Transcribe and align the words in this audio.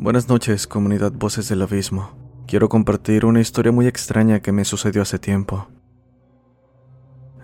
Buenas 0.00 0.28
noches, 0.28 0.68
comunidad 0.68 1.10
Voces 1.10 1.48
del 1.48 1.60
Abismo. 1.60 2.12
Quiero 2.46 2.68
compartir 2.68 3.24
una 3.24 3.40
historia 3.40 3.72
muy 3.72 3.88
extraña 3.88 4.38
que 4.38 4.52
me 4.52 4.64
sucedió 4.64 5.02
hace 5.02 5.18
tiempo. 5.18 5.66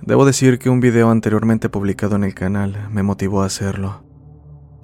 Debo 0.03 0.25
decir 0.25 0.61
que 0.61 0.71
un 0.71 0.79
video 0.79 1.11
anteriormente 1.11 1.69
publicado 1.69 2.15
en 2.15 2.23
el 2.23 2.33
canal 2.33 2.89
me 2.93 3.03
motivó 3.03 3.43
a 3.43 3.47
hacerlo. 3.47 4.05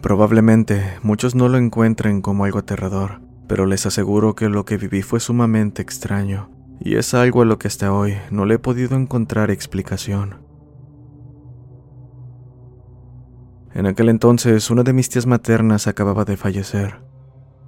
Probablemente 0.02 0.98
muchos 1.04 1.36
no 1.36 1.48
lo 1.48 1.58
encuentren 1.58 2.22
como 2.22 2.44
algo 2.44 2.58
aterrador, 2.58 3.20
pero 3.46 3.66
les 3.66 3.86
aseguro 3.86 4.34
que 4.34 4.48
lo 4.48 4.64
que 4.64 4.76
viví 4.76 5.02
fue 5.02 5.20
sumamente 5.20 5.80
extraño, 5.80 6.50
y 6.80 6.96
es 6.96 7.14
algo 7.14 7.42
a 7.42 7.44
lo 7.44 7.60
que 7.60 7.68
hasta 7.68 7.92
hoy 7.92 8.16
no 8.32 8.46
le 8.46 8.54
he 8.54 8.58
podido 8.58 8.96
encontrar 8.96 9.48
explicación. 9.52 10.44
En 13.72 13.86
aquel 13.86 14.08
entonces, 14.08 14.70
una 14.70 14.82
de 14.82 14.92
mis 14.92 15.08
tías 15.08 15.26
maternas 15.26 15.86
acababa 15.86 16.24
de 16.24 16.36
fallecer. 16.36 17.09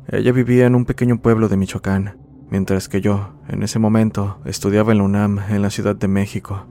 Ella 0.08 0.32
vivía 0.32 0.66
en 0.66 0.74
un 0.74 0.84
pequeño 0.84 1.20
pueblo 1.20 1.48
de 1.48 1.56
Michoacán, 1.56 2.18
mientras 2.50 2.88
que 2.88 3.00
yo, 3.00 3.34
en 3.48 3.62
ese 3.62 3.78
momento, 3.78 4.40
estudiaba 4.44 4.92
en 4.92 4.98
la 4.98 5.04
UNAM, 5.04 5.38
en 5.48 5.62
la 5.62 5.70
Ciudad 5.70 5.96
de 5.96 6.08
México. 6.08 6.66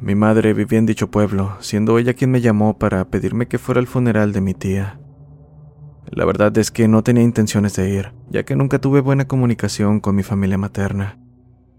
Mi 0.00 0.14
madre 0.14 0.52
vivía 0.52 0.78
en 0.78 0.86
dicho 0.86 1.10
pueblo, 1.10 1.56
siendo 1.60 1.98
ella 1.98 2.14
quien 2.14 2.30
me 2.30 2.40
llamó 2.40 2.78
para 2.78 3.06
pedirme 3.06 3.48
que 3.48 3.58
fuera 3.58 3.80
al 3.80 3.86
funeral 3.86 4.32
de 4.32 4.40
mi 4.42 4.52
tía. 4.52 5.00
La 6.10 6.26
verdad 6.26 6.56
es 6.58 6.70
que 6.70 6.88
no 6.88 7.02
tenía 7.02 7.22
intenciones 7.22 7.74
de 7.74 7.90
ir, 7.90 8.12
ya 8.28 8.44
que 8.44 8.54
nunca 8.54 8.78
tuve 8.78 9.00
buena 9.00 9.26
comunicación 9.26 10.00
con 10.00 10.14
mi 10.14 10.22
familia 10.22 10.58
materna. 10.58 11.18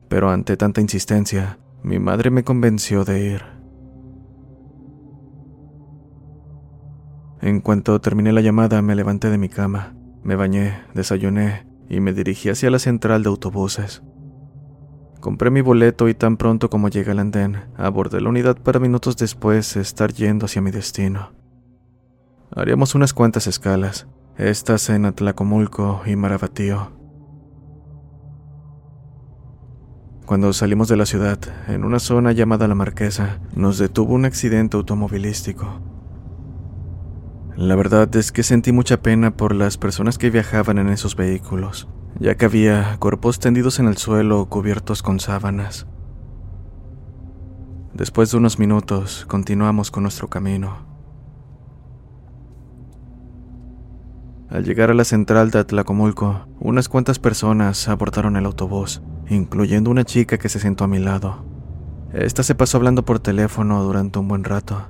Pero 0.09 0.31
ante 0.31 0.57
tanta 0.57 0.81
insistencia, 0.81 1.59
mi 1.83 1.99
madre 1.99 2.31
me 2.31 2.43
convenció 2.43 3.05
de 3.05 3.31
ir. 3.31 3.43
En 7.41 7.61
cuanto 7.61 8.01
terminé 8.01 8.33
la 8.33 8.41
llamada, 8.41 8.81
me 8.81 8.95
levanté 8.95 9.29
de 9.29 9.37
mi 9.37 9.49
cama. 9.49 9.93
Me 10.25 10.35
bañé, 10.35 10.81
desayuné 10.95 11.67
y 11.87 11.99
me 11.99 12.11
dirigí 12.11 12.49
hacia 12.49 12.71
la 12.71 12.79
central 12.79 13.21
de 13.21 13.29
autobuses. 13.29 14.01
Compré 15.19 15.51
mi 15.51 15.61
boleto 15.61 16.09
y 16.09 16.15
tan 16.15 16.35
pronto 16.35 16.67
como 16.67 16.89
llegué 16.89 17.11
al 17.11 17.19
andén, 17.19 17.65
abordé 17.77 18.19
la 18.21 18.29
unidad 18.29 18.57
para 18.57 18.79
minutos 18.79 19.17
después 19.17 19.75
estar 19.75 20.11
yendo 20.13 20.47
hacia 20.47 20.63
mi 20.63 20.71
destino. 20.71 21.31
Haríamos 22.55 22.95
unas 22.95 23.13
cuantas 23.13 23.45
escalas, 23.45 24.07
estas 24.35 24.89
en 24.89 25.05
Atlacomulco 25.05 26.01
y 26.07 26.15
Marabatío. 26.15 26.91
Cuando 30.25 30.53
salimos 30.53 30.87
de 30.87 30.97
la 30.97 31.05
ciudad, 31.05 31.37
en 31.67 31.83
una 31.83 31.99
zona 31.99 32.31
llamada 32.31 32.67
La 32.67 32.73
Marquesa, 32.73 33.41
nos 33.55 33.77
detuvo 33.77 34.15
un 34.15 34.25
accidente 34.25 34.75
automovilístico. 34.75 35.94
La 37.57 37.75
verdad 37.75 38.13
es 38.17 38.33
que 38.33 38.43
sentí 38.43 38.73
mucha 38.73 39.01
pena 39.01 39.37
por 39.37 39.55
las 39.55 39.77
personas 39.77 40.17
que 40.17 40.29
viajaban 40.29 40.77
en 40.77 40.89
esos 40.89 41.15
vehículos, 41.15 41.87
ya 42.19 42.35
que 42.35 42.43
había 42.43 42.97
cuerpos 42.99 43.39
tendidos 43.39 43.79
en 43.79 43.87
el 43.87 43.95
suelo 43.95 44.45
cubiertos 44.49 45.01
con 45.01 45.21
sábanas. 45.21 45.87
Después 47.93 48.29
de 48.29 48.37
unos 48.37 48.59
minutos, 48.59 49.25
continuamos 49.29 49.89
con 49.89 50.03
nuestro 50.03 50.27
camino. 50.27 50.85
Al 54.49 54.65
llegar 54.65 54.91
a 54.91 54.93
la 54.93 55.05
central 55.05 55.49
de 55.49 55.59
Atlacomulco, 55.59 56.49
unas 56.59 56.89
cuantas 56.89 57.19
personas 57.19 57.87
abordaron 57.87 58.35
el 58.35 58.45
autobús, 58.45 59.01
incluyendo 59.29 59.89
una 59.89 60.03
chica 60.03 60.37
que 60.37 60.49
se 60.49 60.59
sentó 60.59 60.83
a 60.83 60.87
mi 60.89 60.99
lado. 60.99 61.45
Esta 62.11 62.43
se 62.43 62.53
pasó 62.53 62.75
hablando 62.75 63.05
por 63.05 63.19
teléfono 63.19 63.81
durante 63.81 64.19
un 64.19 64.27
buen 64.27 64.43
rato, 64.43 64.89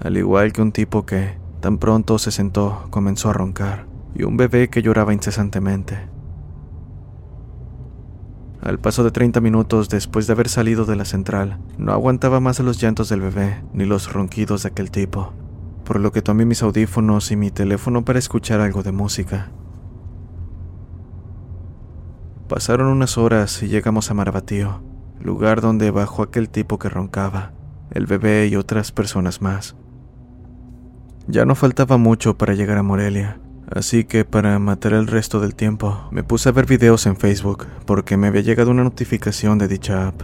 al 0.00 0.16
igual 0.16 0.52
que 0.52 0.60
un 0.60 0.72
tipo 0.72 1.06
que, 1.06 1.43
Tan 1.64 1.78
pronto 1.78 2.18
se 2.18 2.30
sentó, 2.30 2.88
comenzó 2.90 3.30
a 3.30 3.32
roncar, 3.32 3.86
y 4.14 4.24
un 4.24 4.36
bebé 4.36 4.68
que 4.68 4.82
lloraba 4.82 5.14
incesantemente. 5.14 5.96
Al 8.60 8.78
paso 8.78 9.02
de 9.02 9.10
30 9.10 9.40
minutos 9.40 9.88
después 9.88 10.26
de 10.26 10.34
haber 10.34 10.50
salido 10.50 10.84
de 10.84 10.94
la 10.94 11.06
central, 11.06 11.58
no 11.78 11.92
aguantaba 11.92 12.38
más 12.38 12.60
los 12.60 12.82
llantos 12.82 13.08
del 13.08 13.22
bebé 13.22 13.64
ni 13.72 13.86
los 13.86 14.12
ronquidos 14.12 14.64
de 14.64 14.68
aquel 14.68 14.90
tipo, 14.90 15.32
por 15.86 16.00
lo 16.00 16.12
que 16.12 16.20
tomé 16.20 16.44
mis 16.44 16.62
audífonos 16.62 17.30
y 17.30 17.36
mi 17.36 17.50
teléfono 17.50 18.04
para 18.04 18.18
escuchar 18.18 18.60
algo 18.60 18.82
de 18.82 18.92
música. 18.92 19.50
Pasaron 22.46 22.88
unas 22.88 23.16
horas 23.16 23.62
y 23.62 23.68
llegamos 23.68 24.10
a 24.10 24.14
Marabatío, 24.14 24.82
lugar 25.18 25.62
donde 25.62 25.90
bajó 25.90 26.24
aquel 26.24 26.50
tipo 26.50 26.78
que 26.78 26.90
roncaba, 26.90 27.52
el 27.90 28.04
bebé 28.04 28.48
y 28.48 28.56
otras 28.56 28.92
personas 28.92 29.40
más. 29.40 29.76
Ya 31.26 31.46
no 31.46 31.54
faltaba 31.54 31.96
mucho 31.96 32.36
para 32.36 32.54
llegar 32.54 32.76
a 32.76 32.82
Morelia, 32.82 33.38
así 33.70 34.04
que 34.04 34.26
para 34.26 34.58
matar 34.58 34.92
el 34.92 35.06
resto 35.06 35.40
del 35.40 35.54
tiempo 35.54 36.06
me 36.10 36.22
puse 36.22 36.50
a 36.50 36.52
ver 36.52 36.66
videos 36.66 37.06
en 37.06 37.16
Facebook 37.16 37.66
porque 37.86 38.18
me 38.18 38.26
había 38.26 38.42
llegado 38.42 38.70
una 38.70 38.84
notificación 38.84 39.58
de 39.58 39.68
dicha 39.68 40.08
app. 40.08 40.20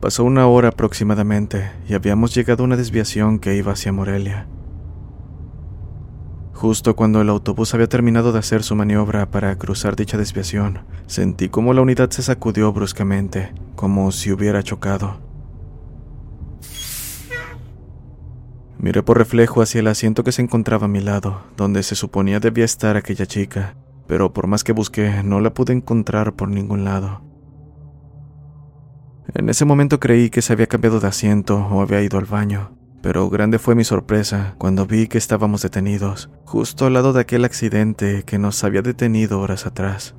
Pasó 0.00 0.24
una 0.24 0.46
hora 0.46 0.68
aproximadamente 0.68 1.72
y 1.88 1.94
habíamos 1.94 2.34
llegado 2.34 2.62
a 2.62 2.66
una 2.66 2.76
desviación 2.76 3.38
que 3.38 3.56
iba 3.56 3.72
hacia 3.72 3.92
Morelia. 3.92 4.46
Justo 6.52 6.96
cuando 6.96 7.22
el 7.22 7.30
autobús 7.30 7.72
había 7.72 7.88
terminado 7.88 8.32
de 8.32 8.40
hacer 8.40 8.62
su 8.62 8.74
maniobra 8.74 9.30
para 9.30 9.56
cruzar 9.56 9.96
dicha 9.96 10.18
desviación, 10.18 10.80
sentí 11.06 11.48
como 11.48 11.72
la 11.72 11.80
unidad 11.80 12.10
se 12.10 12.22
sacudió 12.22 12.72
bruscamente, 12.72 13.52
como 13.74 14.12
si 14.12 14.32
hubiera 14.32 14.62
chocado. 14.62 15.27
Miré 18.78 19.02
por 19.02 19.18
reflejo 19.18 19.60
hacia 19.60 19.80
el 19.80 19.88
asiento 19.88 20.22
que 20.22 20.30
se 20.30 20.40
encontraba 20.42 20.84
a 20.84 20.88
mi 20.88 21.00
lado, 21.00 21.42
donde 21.56 21.82
se 21.82 21.96
suponía 21.96 22.38
debía 22.38 22.64
estar 22.64 22.96
aquella 22.96 23.26
chica, 23.26 23.74
pero 24.06 24.32
por 24.32 24.46
más 24.46 24.62
que 24.62 24.72
busqué 24.72 25.22
no 25.24 25.40
la 25.40 25.52
pude 25.52 25.72
encontrar 25.72 26.34
por 26.34 26.48
ningún 26.48 26.84
lado. 26.84 27.22
En 29.34 29.48
ese 29.48 29.64
momento 29.64 29.98
creí 29.98 30.30
que 30.30 30.42
se 30.42 30.52
había 30.52 30.68
cambiado 30.68 31.00
de 31.00 31.08
asiento 31.08 31.58
o 31.58 31.82
había 31.82 32.02
ido 32.02 32.18
al 32.18 32.24
baño, 32.24 32.78
pero 33.02 33.28
grande 33.28 33.58
fue 33.58 33.74
mi 33.74 33.84
sorpresa 33.84 34.54
cuando 34.58 34.86
vi 34.86 35.08
que 35.08 35.18
estábamos 35.18 35.62
detenidos, 35.62 36.30
justo 36.44 36.86
al 36.86 36.94
lado 36.94 37.12
de 37.12 37.20
aquel 37.20 37.44
accidente 37.44 38.22
que 38.22 38.38
nos 38.38 38.62
había 38.62 38.82
detenido 38.82 39.40
horas 39.40 39.66
atrás. 39.66 40.14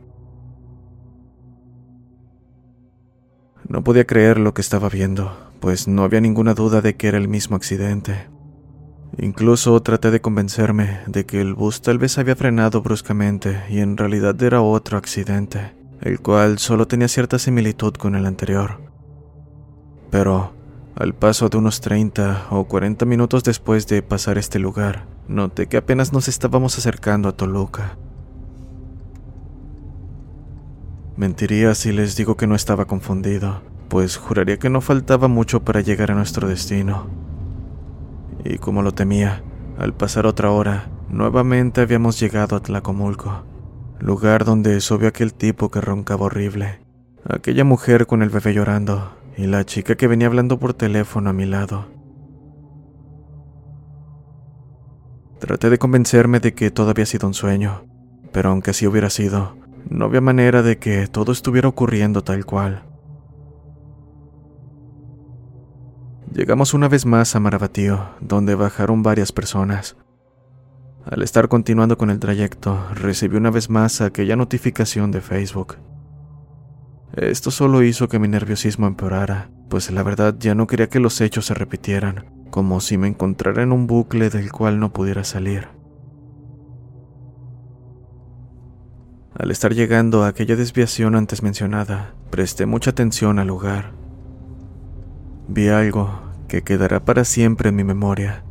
No 3.67 3.83
podía 3.83 4.05
creer 4.05 4.37
lo 4.37 4.53
que 4.53 4.61
estaba 4.61 4.89
viendo, 4.89 5.35
pues 5.59 5.87
no 5.87 6.03
había 6.03 6.21
ninguna 6.21 6.53
duda 6.53 6.81
de 6.81 6.95
que 6.95 7.07
era 7.07 7.17
el 7.17 7.27
mismo 7.27 7.55
accidente. 7.55 8.27
Incluso 9.17 9.79
traté 9.81 10.11
de 10.11 10.21
convencerme 10.21 10.99
de 11.07 11.25
que 11.25 11.41
el 11.41 11.53
bus 11.53 11.81
tal 11.81 11.97
vez 11.97 12.17
había 12.17 12.35
frenado 12.35 12.81
bruscamente 12.81 13.63
y 13.69 13.79
en 13.79 13.97
realidad 13.97 14.41
era 14.41 14.61
otro 14.61 14.97
accidente, 14.97 15.73
el 16.01 16.19
cual 16.19 16.59
solo 16.59 16.87
tenía 16.87 17.07
cierta 17.07 17.39
similitud 17.39 17.93
con 17.93 18.15
el 18.15 18.25
anterior. 18.25 18.79
Pero, 20.09 20.53
al 20.95 21.13
paso 21.15 21.49
de 21.49 21.57
unos 21.57 21.81
30 21.81 22.47
o 22.49 22.65
40 22.65 23.05
minutos 23.05 23.43
después 23.43 23.87
de 23.87 24.01
pasar 24.01 24.37
este 24.37 24.59
lugar, 24.59 25.05
noté 25.27 25.67
que 25.67 25.77
apenas 25.77 26.13
nos 26.13 26.27
estábamos 26.27 26.77
acercando 26.77 27.29
a 27.29 27.33
Toluca. 27.33 27.97
Mentiría 31.15 31.75
si 31.75 31.91
les 31.91 32.15
digo 32.15 32.37
que 32.37 32.47
no 32.47 32.55
estaba 32.55 32.85
confundido, 32.85 33.61
pues 33.89 34.15
juraría 34.15 34.57
que 34.57 34.69
no 34.69 34.79
faltaba 34.79 35.27
mucho 35.27 35.65
para 35.65 35.81
llegar 35.81 36.11
a 36.11 36.15
nuestro 36.15 36.47
destino. 36.47 37.28
Y 38.43 38.57
como 38.57 38.81
lo 38.81 38.93
temía, 38.93 39.43
al 39.77 39.93
pasar 39.93 40.25
otra 40.25 40.51
hora, 40.51 40.89
nuevamente 41.09 41.81
habíamos 41.81 42.19
llegado 42.19 42.55
a 42.55 42.61
Tlacomulco, 42.61 43.43
lugar 43.99 44.45
donde 44.45 44.79
subió 44.81 45.09
aquel 45.09 45.33
tipo 45.33 45.69
que 45.69 45.81
roncaba 45.81 46.25
horrible, 46.25 46.79
aquella 47.25 47.63
mujer 47.63 48.07
con 48.07 48.21
el 48.21 48.29
bebé 48.29 48.53
llorando 48.53 49.11
y 49.37 49.47
la 49.47 49.65
chica 49.65 49.95
que 49.95 50.07
venía 50.07 50.27
hablando 50.27 50.59
por 50.59 50.73
teléfono 50.73 51.29
a 51.29 51.33
mi 51.33 51.45
lado. 51.45 51.87
Traté 55.39 55.69
de 55.69 55.77
convencerme 55.77 56.41
de 56.41 56.53
que 56.53 56.71
todo 56.71 56.89
había 56.89 57.05
sido 57.05 57.27
un 57.27 57.33
sueño, 57.33 57.85
pero 58.33 58.49
aunque 58.49 58.71
así 58.71 58.85
hubiera 58.85 59.09
sido, 59.09 59.55
no 59.89 60.05
había 60.05 60.21
manera 60.21 60.61
de 60.61 60.77
que 60.77 61.07
todo 61.07 61.31
estuviera 61.31 61.69
ocurriendo 61.69 62.23
tal 62.23 62.45
cual. 62.45 62.83
Llegamos 66.33 66.75
una 66.75 66.87
vez 66.87 67.05
más 67.07 67.35
a 67.35 67.39
Marabatío, 67.39 68.11
donde 68.21 68.53
bajaron 68.53 69.01
varias 69.01 69.31
personas. 69.31 69.97
Al 71.03 71.23
estar 71.23 71.47
continuando 71.47 71.97
con 71.97 72.11
el 72.11 72.19
trayecto, 72.19 72.79
recibí 72.93 73.35
una 73.37 73.49
vez 73.49 73.69
más 73.69 73.99
aquella 74.01 74.35
notificación 74.35 75.11
de 75.11 75.21
Facebook. 75.21 75.77
Esto 77.15 77.49
solo 77.49 77.81
hizo 77.81 78.07
que 78.07 78.19
mi 78.19 78.27
nerviosismo 78.27 78.85
empeorara, 78.85 79.49
pues 79.69 79.89
la 79.89 80.03
verdad 80.03 80.35
ya 80.37 80.53
no 80.53 80.67
quería 80.67 80.87
que 80.87 80.99
los 80.99 81.19
hechos 81.19 81.47
se 81.47 81.55
repitieran, 81.55 82.25
como 82.51 82.79
si 82.79 82.99
me 82.99 83.07
encontrara 83.07 83.63
en 83.63 83.71
un 83.71 83.87
bucle 83.87 84.29
del 84.29 84.51
cual 84.51 84.79
no 84.79 84.93
pudiera 84.93 85.23
salir. 85.23 85.67
Al 89.33 89.49
estar 89.49 89.73
llegando 89.73 90.23
a 90.23 90.27
aquella 90.27 90.55
desviación 90.55 91.15
antes 91.15 91.41
mencionada, 91.41 92.13
presté 92.29 92.67
mucha 92.67 92.91
atención 92.91 93.39
al 93.39 93.47
lugar. 93.47 93.93
Vi 95.51 95.67
algo 95.69 96.11
que 96.47 96.61
quedará 96.61 97.03
para 97.03 97.25
siempre 97.25 97.69
en 97.69 97.75
mi 97.75 97.83
memoria, 97.83 98.43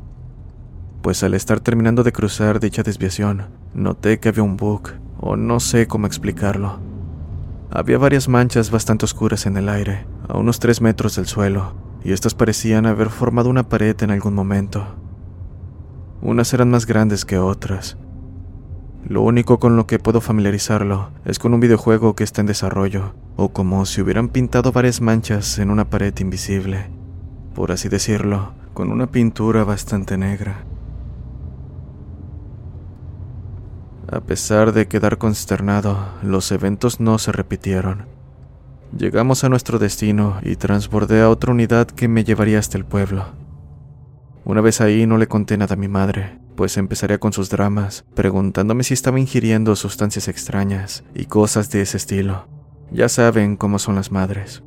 pues 1.00 1.22
al 1.22 1.34
estar 1.34 1.60
terminando 1.60 2.02
de 2.02 2.10
cruzar 2.10 2.58
dicha 2.58 2.82
desviación, 2.82 3.50
noté 3.72 4.18
que 4.18 4.30
había 4.30 4.42
un 4.42 4.56
bug, 4.56 4.88
o 5.20 5.36
no 5.36 5.60
sé 5.60 5.86
cómo 5.86 6.08
explicarlo. 6.08 6.80
Había 7.70 7.98
varias 7.98 8.28
manchas 8.28 8.72
bastante 8.72 9.04
oscuras 9.04 9.46
en 9.46 9.56
el 9.56 9.68
aire, 9.68 10.06
a 10.26 10.38
unos 10.38 10.58
tres 10.58 10.80
metros 10.80 11.14
del 11.14 11.26
suelo, 11.26 11.74
y 12.02 12.10
estas 12.10 12.34
parecían 12.34 12.84
haber 12.84 13.10
formado 13.10 13.48
una 13.48 13.68
pared 13.68 13.94
en 14.02 14.10
algún 14.10 14.34
momento. 14.34 14.84
Unas 16.20 16.52
eran 16.52 16.68
más 16.68 16.84
grandes 16.84 17.24
que 17.24 17.38
otras. 17.38 17.96
Lo 19.06 19.22
único 19.22 19.58
con 19.58 19.76
lo 19.76 19.86
que 19.86 19.98
puedo 19.98 20.20
familiarizarlo 20.20 21.10
es 21.24 21.38
con 21.38 21.54
un 21.54 21.60
videojuego 21.60 22.14
que 22.14 22.24
está 22.24 22.40
en 22.40 22.46
desarrollo, 22.46 23.14
o 23.36 23.50
como 23.50 23.86
si 23.86 24.02
hubieran 24.02 24.28
pintado 24.28 24.72
varias 24.72 25.00
manchas 25.00 25.58
en 25.58 25.70
una 25.70 25.88
pared 25.88 26.12
invisible, 26.18 26.90
por 27.54 27.72
así 27.72 27.88
decirlo, 27.88 28.52
con 28.74 28.90
una 28.90 29.06
pintura 29.06 29.64
bastante 29.64 30.18
negra. 30.18 30.64
A 34.10 34.20
pesar 34.20 34.72
de 34.72 34.88
quedar 34.88 35.18
consternado, 35.18 35.98
los 36.22 36.50
eventos 36.50 36.98
no 36.98 37.18
se 37.18 37.30
repitieron. 37.30 38.06
Llegamos 38.96 39.44
a 39.44 39.50
nuestro 39.50 39.78
destino 39.78 40.38
y 40.42 40.56
transbordé 40.56 41.20
a 41.20 41.28
otra 41.28 41.52
unidad 41.52 41.86
que 41.86 42.08
me 42.08 42.24
llevaría 42.24 42.58
hasta 42.58 42.78
el 42.78 42.86
pueblo. 42.86 43.26
Una 44.44 44.62
vez 44.62 44.80
ahí 44.80 45.06
no 45.06 45.18
le 45.18 45.28
conté 45.28 45.58
nada 45.58 45.74
a 45.74 45.78
mi 45.78 45.88
madre, 45.88 46.38
pues 46.58 46.76
empezaría 46.76 47.18
con 47.18 47.32
sus 47.32 47.50
dramas, 47.50 48.04
preguntándome 48.16 48.82
si 48.82 48.92
estaba 48.92 49.20
ingiriendo 49.20 49.76
sustancias 49.76 50.26
extrañas 50.26 51.04
y 51.14 51.26
cosas 51.26 51.70
de 51.70 51.82
ese 51.82 51.98
estilo. 51.98 52.48
Ya 52.90 53.08
saben 53.08 53.56
cómo 53.56 53.78
son 53.78 53.94
las 53.94 54.10
madres. 54.10 54.64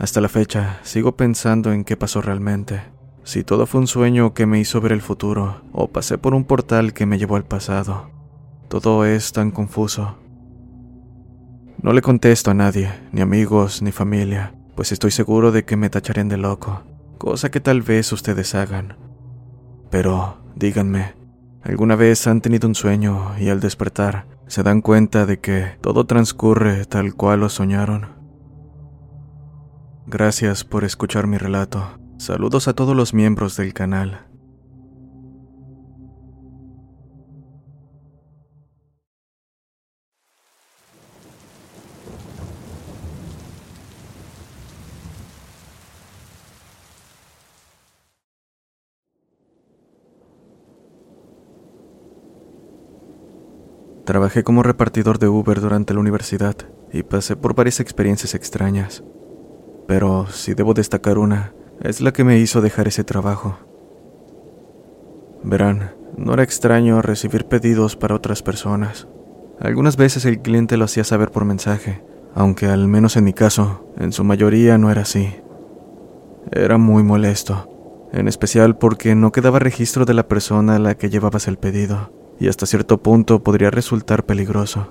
Hasta 0.00 0.20
la 0.20 0.28
fecha, 0.28 0.80
sigo 0.82 1.16
pensando 1.16 1.72
en 1.72 1.84
qué 1.84 1.96
pasó 1.96 2.20
realmente 2.20 2.82
si 3.22 3.44
todo 3.44 3.66
fue 3.66 3.82
un 3.82 3.86
sueño 3.86 4.34
que 4.34 4.46
me 4.46 4.58
hizo 4.58 4.80
ver 4.80 4.90
el 4.90 5.00
futuro 5.00 5.62
o 5.70 5.86
pasé 5.86 6.18
por 6.18 6.34
un 6.34 6.42
portal 6.44 6.92
que 6.92 7.06
me 7.06 7.18
llevó 7.18 7.36
al 7.36 7.44
pasado. 7.44 8.10
Todo 8.66 9.04
es 9.04 9.30
tan 9.30 9.52
confuso. 9.52 10.16
No 11.80 11.92
le 11.92 12.02
contesto 12.02 12.50
a 12.50 12.54
nadie, 12.54 12.90
ni 13.12 13.20
amigos, 13.20 13.80
ni 13.80 13.92
familia, 13.92 14.56
pues 14.74 14.90
estoy 14.90 15.12
seguro 15.12 15.52
de 15.52 15.64
que 15.64 15.76
me 15.76 15.88
tacharían 15.88 16.28
de 16.28 16.38
loco, 16.38 16.82
cosa 17.18 17.50
que 17.50 17.60
tal 17.60 17.82
vez 17.82 18.12
ustedes 18.12 18.54
hagan. 18.54 18.96
Pero, 19.90 20.38
díganme, 20.54 21.14
¿alguna 21.62 21.96
vez 21.96 22.26
han 22.26 22.40
tenido 22.40 22.68
un 22.68 22.74
sueño 22.74 23.38
y 23.38 23.48
al 23.48 23.60
despertar 23.60 24.26
se 24.46 24.62
dan 24.62 24.80
cuenta 24.80 25.26
de 25.26 25.40
que 25.40 25.76
todo 25.80 26.06
transcurre 26.06 26.84
tal 26.86 27.14
cual 27.14 27.40
lo 27.40 27.48
soñaron? 27.48 28.16
Gracias 30.06 30.64
por 30.64 30.84
escuchar 30.84 31.26
mi 31.26 31.36
relato. 31.36 31.98
Saludos 32.16 32.66
a 32.66 32.72
todos 32.72 32.96
los 32.96 33.12
miembros 33.12 33.56
del 33.56 33.74
canal. 33.74 34.27
Trabajé 54.08 54.42
como 54.42 54.62
repartidor 54.62 55.18
de 55.18 55.28
Uber 55.28 55.60
durante 55.60 55.92
la 55.92 56.00
universidad 56.00 56.56
y 56.90 57.02
pasé 57.02 57.36
por 57.36 57.54
varias 57.54 57.78
experiencias 57.78 58.34
extrañas. 58.34 59.04
Pero 59.86 60.26
si 60.28 60.54
debo 60.54 60.72
destacar 60.72 61.18
una, 61.18 61.52
es 61.82 62.00
la 62.00 62.10
que 62.14 62.24
me 62.24 62.38
hizo 62.38 62.62
dejar 62.62 62.88
ese 62.88 63.04
trabajo. 63.04 63.58
Verán, 65.42 65.90
no 66.16 66.32
era 66.32 66.42
extraño 66.42 67.02
recibir 67.02 67.44
pedidos 67.44 67.96
para 67.96 68.14
otras 68.14 68.42
personas. 68.42 69.06
Algunas 69.60 69.98
veces 69.98 70.24
el 70.24 70.40
cliente 70.40 70.78
lo 70.78 70.86
hacía 70.86 71.04
saber 71.04 71.30
por 71.30 71.44
mensaje, 71.44 72.02
aunque 72.34 72.64
al 72.64 72.88
menos 72.88 73.18
en 73.18 73.24
mi 73.24 73.34
caso, 73.34 73.92
en 73.98 74.12
su 74.12 74.24
mayoría 74.24 74.78
no 74.78 74.90
era 74.90 75.02
así. 75.02 75.34
Era 76.50 76.78
muy 76.78 77.02
molesto, 77.02 78.08
en 78.14 78.26
especial 78.26 78.78
porque 78.78 79.14
no 79.14 79.32
quedaba 79.32 79.58
registro 79.58 80.06
de 80.06 80.14
la 80.14 80.28
persona 80.28 80.76
a 80.76 80.78
la 80.78 80.94
que 80.94 81.10
llevabas 81.10 81.46
el 81.46 81.58
pedido, 81.58 82.10
y 82.38 82.48
hasta 82.48 82.66
cierto 82.66 82.98
punto 82.98 83.42
podría 83.42 83.70
resultar 83.70 84.24
peligroso. 84.24 84.88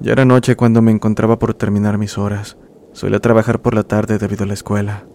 Ya 0.00 0.12
era 0.12 0.24
noche 0.24 0.56
cuando 0.56 0.82
me 0.82 0.90
encontraba 0.90 1.38
por 1.38 1.54
terminar 1.54 1.98
mis 1.98 2.18
horas, 2.18 2.56
Solía 2.92 3.20
trabajar 3.20 3.62
por 3.62 3.74
la 3.74 3.84
tarde 3.84 4.18
debido 4.18 4.44
a 4.44 4.46
la 4.46 4.52
escuela. 4.52 5.06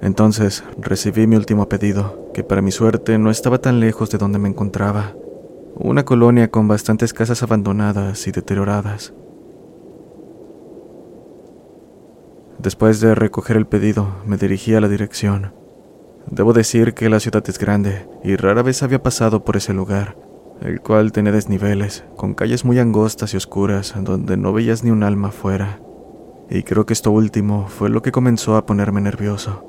Entonces 0.00 0.64
recibí 0.78 1.26
mi 1.26 1.36
último 1.36 1.68
pedido, 1.68 2.30
que 2.32 2.44
para 2.44 2.62
mi 2.62 2.70
suerte 2.70 3.18
no 3.18 3.30
estaba 3.30 3.58
tan 3.58 3.78
lejos 3.78 4.10
de 4.10 4.18
donde 4.18 4.38
me 4.38 4.48
encontraba, 4.48 5.14
una 5.74 6.04
colonia 6.04 6.50
con 6.50 6.66
bastantes 6.66 7.12
casas 7.12 7.42
abandonadas 7.42 8.26
y 8.26 8.32
deterioradas. 8.32 9.12
Después 12.58 13.00
de 13.00 13.14
recoger 13.14 13.58
el 13.58 13.66
pedido, 13.66 14.08
me 14.24 14.38
dirigí 14.38 14.74
a 14.74 14.80
la 14.80 14.88
dirección. 14.88 15.52
Debo 16.30 16.52
decir 16.52 16.94
que 16.94 17.08
la 17.08 17.20
ciudad 17.20 17.44
es 17.48 17.58
grande 17.58 18.08
y 18.22 18.36
rara 18.36 18.62
vez 18.62 18.82
había 18.82 19.02
pasado 19.02 19.44
por 19.44 19.56
ese 19.56 19.72
lugar, 19.72 20.16
el 20.60 20.80
cual 20.80 21.12
tenía 21.12 21.32
desniveles, 21.32 22.04
con 22.16 22.34
calles 22.34 22.64
muy 22.64 22.78
angostas 22.78 23.34
y 23.34 23.36
oscuras 23.36 23.94
donde 24.00 24.36
no 24.36 24.52
veías 24.52 24.84
ni 24.84 24.90
un 24.90 25.02
alma 25.02 25.28
afuera 25.28 25.80
y 26.48 26.62
creo 26.62 26.86
que 26.86 26.92
esto 26.92 27.10
último 27.10 27.66
fue 27.68 27.88
lo 27.88 28.02
que 28.02 28.12
comenzó 28.12 28.56
a 28.56 28.66
ponerme 28.66 29.00
nervioso. 29.00 29.64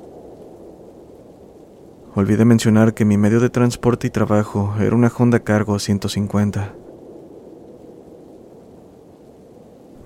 Olvidé 2.14 2.44
mencionar 2.44 2.94
que 2.94 3.04
mi 3.04 3.16
medio 3.16 3.40
de 3.40 3.50
transporte 3.50 4.06
y 4.06 4.10
trabajo 4.10 4.74
era 4.80 4.94
una 4.94 5.12
Honda 5.16 5.40
Cargo 5.40 5.78
150. 5.78 6.74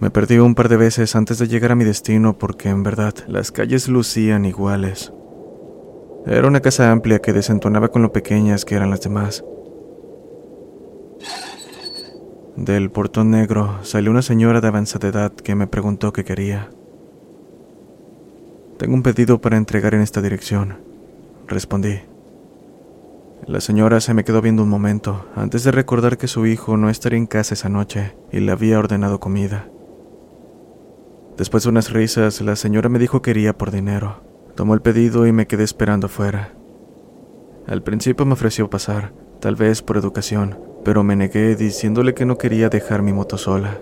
Me 0.01 0.11
perdí 0.11 0.39
un 0.39 0.55
par 0.55 0.69
de 0.69 0.77
veces 0.77 1.15
antes 1.15 1.39
de 1.39 1.47
llegar 1.47 1.73
a 1.73 1.77
mi 1.77 1.85
destino 1.85 2.37
porque 2.37 2.69
en 2.69 2.83
verdad 2.83 3.15
las 3.29 3.53
calles 3.53 3.89
lucían 3.89 4.45
iguales. 4.45 5.13
Era 6.25 6.47
una 6.47 6.61
casa 6.61 6.93
amplia 6.93 7.19
que 7.19 7.33
desentonaba 7.33 7.89
con 7.89 8.03
lo 8.03 8.13
pequeñas 8.13 8.65
que 8.65 8.77
eran 8.77 8.91
las 8.91 9.01
demás. 9.01 9.45
Del 12.57 12.91
portón 12.91 13.31
negro 13.31 13.79
salió 13.83 14.11
una 14.11 14.23
señora 14.23 14.61
de 14.61 14.69
avanzada 14.69 15.09
edad 15.09 15.33
que 15.33 15.55
me 15.55 15.67
preguntó 15.67 16.13
qué 16.13 16.25
quería. 16.25 16.71
Tengo 18.79 18.95
un 18.95 19.03
pedido 19.03 19.41
para 19.41 19.57
entregar 19.57 19.95
en 19.95 20.01
esta 20.01 20.23
dirección, 20.23 20.79
respondí. 21.49 22.01
La 23.47 23.61
señora 23.61 24.01
se 24.01 24.15
me 24.15 24.23
quedó 24.23 24.41
viendo 24.41 24.63
un 24.63 24.69
momento 24.69 25.27
antes 25.35 25.65
de 25.65 25.73
recordar 25.73 26.19
que 26.19 26.29
su 26.29 26.47
hijo 26.47 26.77
no 26.77 26.89
estaría 26.89 27.19
en 27.19 27.27
casa 27.27 27.55
esa 27.55 27.69
noche 27.69 28.15
y 28.31 28.39
le 28.39 28.53
había 28.53 28.79
ordenado 28.79 29.19
comida. 29.19 29.69
Después 31.37 31.65
de 31.65 31.71
unas 31.71 31.91
risas, 31.91 32.41
la 32.43 32.55
señora 32.55 32.89
me 32.89 33.01
dijo 33.01 33.23
que 33.23 33.33
quería 33.33 33.59
por 33.59 33.73
dinero. 33.73 34.32
Tomó 34.55 34.75
el 34.75 34.83
pedido 34.83 35.27
y 35.27 35.33
me 35.33 35.47
quedé 35.47 35.65
esperando 35.65 36.07
afuera. 36.07 36.55
Al 37.67 37.83
principio 37.83 38.27
me 38.27 38.35
ofreció 38.35 38.69
pasar, 38.69 39.13
tal 39.41 39.57
vez 39.57 39.83
por 39.83 39.97
educación, 39.97 40.59
pero 40.85 41.03
me 41.03 41.17
negué 41.17 41.57
diciéndole 41.57 42.15
que 42.15 42.27
no 42.27 42.39
quería 42.39 42.69
dejar 42.69 43.03
mi 43.03 43.13
moto 43.13 43.39
sola. 43.39 43.81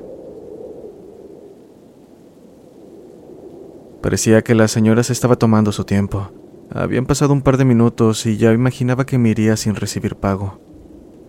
Parecía 4.03 4.43
que 4.43 4.55
la 4.55 4.69
señora 4.69 5.03
se 5.03 5.13
estaba 5.13 5.37
tomando 5.37 5.73
su 5.73 5.85
tiempo. 5.85 6.31
Habían 6.73 7.07
pasado 7.07 7.33
un 7.33 7.43
par 7.43 7.57
de 7.57 7.65
minutos 7.65 8.25
y 8.27 8.37
ya 8.37 8.53
imaginaba 8.53 9.05
que 9.05 9.19
me 9.19 9.31
iría 9.31 9.57
sin 9.57 9.75
recibir 9.75 10.17
pago. 10.17 10.61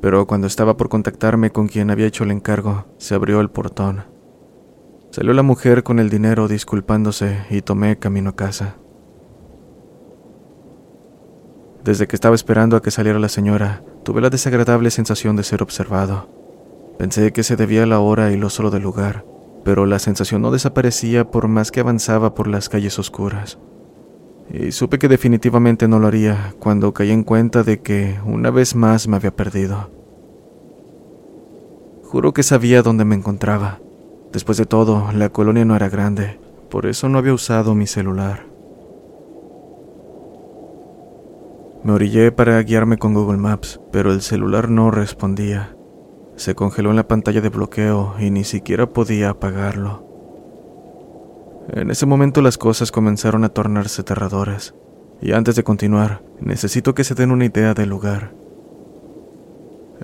Pero 0.01 0.25
cuando 0.25 0.47
estaba 0.47 0.77
por 0.77 0.87
contactarme 0.87 1.51
con 1.51 1.67
quien 1.67 1.89
había 1.89 2.07
hecho 2.07 2.23
el 2.23 2.31
encargo, 2.31 2.85
se 2.97 3.15
abrió 3.15 3.41
el 3.41 3.49
portón. 3.49 4.03
Salió 5.11 5.33
la 5.33 5.43
mujer 5.43 5.83
con 5.83 5.99
el 5.99 6.09
dinero 6.09 6.47
disculpándose 6.47 7.39
y 7.49 7.61
tomé 7.61 7.99
camino 7.99 8.29
a 8.29 8.35
casa. 8.35 8.77
Desde 11.83 12.07
que 12.07 12.15
estaba 12.15 12.35
esperando 12.35 12.77
a 12.77 12.81
que 12.81 12.91
saliera 12.91 13.17
la 13.17 13.29
señora, 13.29 13.83
tuve 14.03 14.21
la 14.21 14.29
desagradable 14.29 14.91
sensación 14.91 15.35
de 15.35 15.43
ser 15.43 15.63
observado. 15.63 16.29
Pensé 16.99 17.33
que 17.33 17.41
se 17.41 17.55
debía 17.55 17.83
a 17.83 17.87
la 17.87 17.99
hora 17.99 18.31
y 18.31 18.37
lo 18.37 18.51
solo 18.51 18.69
del 18.69 18.83
lugar, 18.83 19.25
pero 19.63 19.87
la 19.87 19.97
sensación 19.97 20.43
no 20.43 20.51
desaparecía 20.51 21.31
por 21.31 21.47
más 21.47 21.71
que 21.71 21.79
avanzaba 21.79 22.35
por 22.35 22.47
las 22.47 22.69
calles 22.69 22.99
oscuras. 22.99 23.57
Y 24.53 24.71
supe 24.73 24.99
que 24.99 25.07
definitivamente 25.07 25.87
no 25.87 25.97
lo 25.97 26.07
haría 26.07 26.53
cuando 26.59 26.93
caí 26.93 27.09
en 27.09 27.23
cuenta 27.23 27.63
de 27.63 27.81
que 27.81 28.19
una 28.25 28.51
vez 28.51 28.75
más 28.75 29.07
me 29.07 29.15
había 29.15 29.35
perdido. 29.35 29.89
Juro 32.03 32.33
que 32.33 32.43
sabía 32.43 32.83
dónde 32.83 33.05
me 33.05 33.15
encontraba. 33.15 33.79
Después 34.31 34.57
de 34.59 34.65
todo, 34.65 35.11
la 35.13 35.29
colonia 35.29 35.65
no 35.65 35.75
era 35.75 35.89
grande, 35.89 36.39
por 36.69 36.85
eso 36.85 37.09
no 37.09 37.17
había 37.17 37.33
usado 37.33 37.73
mi 37.73 37.87
celular. 37.87 38.50
Me 41.83 41.93
orillé 41.93 42.31
para 42.31 42.61
guiarme 42.61 42.97
con 42.97 43.15
Google 43.15 43.39
Maps, 43.39 43.79
pero 43.91 44.11
el 44.11 44.21
celular 44.21 44.69
no 44.69 44.91
respondía. 44.91 45.75
Se 46.35 46.53
congeló 46.53 46.91
en 46.91 46.95
la 46.95 47.07
pantalla 47.07 47.41
de 47.41 47.49
bloqueo 47.49 48.13
y 48.19 48.29
ni 48.29 48.43
siquiera 48.43 48.87
podía 48.87 49.31
apagarlo. 49.31 50.05
En 51.69 51.89
ese 51.89 52.05
momento 52.05 52.41
las 52.41 52.59
cosas 52.59 52.91
comenzaron 52.91 53.43
a 53.43 53.49
tornarse 53.49 54.01
aterradoras, 54.01 54.75
y 55.21 55.31
antes 55.31 55.55
de 55.55 55.63
continuar, 55.63 56.21
necesito 56.39 56.93
que 56.93 57.03
se 57.03 57.15
den 57.15 57.31
una 57.31 57.45
idea 57.45 57.73
del 57.73 57.89
lugar. 57.89 58.33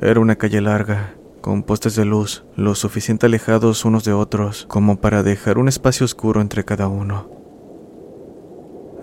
Era 0.01 0.19
una 0.19 0.36
calle 0.36 0.62
larga, 0.62 1.15
con 1.41 1.62
postes 1.62 1.96
de 1.96 2.05
luz 2.05 2.43
lo 2.55 2.74
suficiente 2.74 3.27
alejados 3.27 3.86
unos 3.86 4.03
de 4.03 4.13
otros 4.13 4.65
como 4.67 5.00
para 5.00 5.24
dejar 5.24 5.57
un 5.57 5.67
espacio 5.67 6.05
oscuro 6.05 6.41
entre 6.41 6.65
cada 6.65 6.88
uno. 6.88 7.29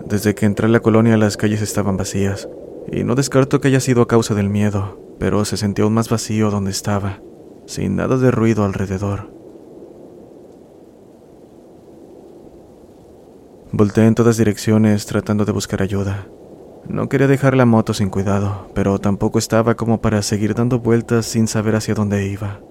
Desde 0.05 0.35
que 0.35 0.45
entré 0.45 0.67
a 0.67 0.69
la 0.69 0.81
colonia 0.81 1.17
las 1.17 1.37
calles 1.37 1.61
estaban 1.61 1.97
vacías, 1.97 2.47
y 2.91 3.03
no 3.03 3.15
descarto 3.15 3.61
que 3.61 3.69
haya 3.69 3.79
sido 3.79 4.01
a 4.01 4.07
causa 4.07 4.35
del 4.35 4.49
miedo, 4.49 4.99
pero 5.19 5.45
se 5.45 5.57
sentía 5.57 5.85
aún 5.85 5.93
más 5.93 6.09
vacío 6.09 6.51
donde 6.51 6.71
estaba, 6.71 7.21
sin 7.65 7.95
nada 7.95 8.17
de 8.17 8.31
ruido 8.31 8.63
alrededor. 8.63 9.33
Volté 13.71 14.05
en 14.05 14.15
todas 14.15 14.37
direcciones 14.37 15.05
tratando 15.05 15.43
de 15.43 15.51
buscar 15.51 15.81
ayuda. 15.81 16.27
No 16.87 17.09
quería 17.09 17.27
dejar 17.27 17.57
la 17.57 17.65
moto 17.65 17.93
sin 17.93 18.09
cuidado, 18.09 18.67
pero 18.73 18.99
tampoco 18.99 19.39
estaba 19.39 19.75
como 19.75 20.01
para 20.01 20.21
seguir 20.21 20.53
dando 20.53 20.79
vueltas 20.79 21.25
sin 21.25 21.47
saber 21.47 21.75
hacia 21.75 21.95
dónde 21.95 22.27
iba. 22.27 22.61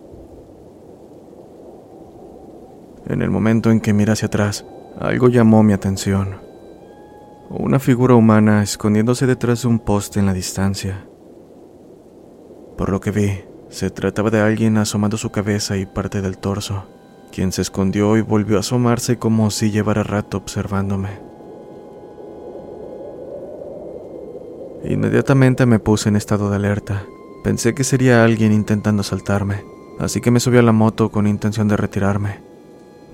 En 3.07 3.21
el 3.21 3.31
momento 3.31 3.71
en 3.71 3.81
que 3.81 3.93
miré 3.93 4.13
hacia 4.13 4.27
atrás, 4.27 4.65
algo 4.99 5.29
llamó 5.29 5.63
mi 5.63 5.73
atención. 5.73 6.44
Una 7.51 7.79
figura 7.79 8.15
humana 8.15 8.63
escondiéndose 8.63 9.27
detrás 9.27 9.63
de 9.63 9.69
un 9.69 9.79
poste 9.79 10.19
en 10.19 10.27
la 10.27 10.33
distancia. 10.33 11.07
Por 12.79 12.89
lo 12.89 13.01
que 13.01 13.11
vi, 13.11 13.45
se 13.69 13.91
trataba 13.91 14.31
de 14.31 14.41
alguien 14.41 14.79
asomando 14.79 15.19
su 15.19 15.31
cabeza 15.31 15.77
y 15.77 15.85
parte 15.85 16.23
del 16.23 16.39
torso, 16.39 16.87
quien 17.31 17.53
se 17.53 17.61
escondió 17.61 18.17
y 18.17 18.23
volvió 18.23 18.57
a 18.57 18.61
asomarse 18.61 19.19
como 19.19 19.51
si 19.51 19.71
llevara 19.71 20.03
rato 20.03 20.39
observándome. 20.39 21.21
Inmediatamente 24.85 25.67
me 25.67 25.79
puse 25.79 26.09
en 26.09 26.17
estado 26.17 26.49
de 26.51 26.57
alerta. 26.57 27.05
Pensé 27.43 27.75
que 27.75 27.85
sería 27.85 28.25
alguien 28.25 28.53
intentando 28.53 29.01
asaltarme, 29.01 29.65
así 29.99 30.21
que 30.21 30.31
me 30.31 30.41
subí 30.41 30.57
a 30.57 30.63
la 30.63 30.73
moto 30.73 31.11
con 31.11 31.27
intención 31.27 31.69
de 31.69 31.77
retirarme. 31.77 32.41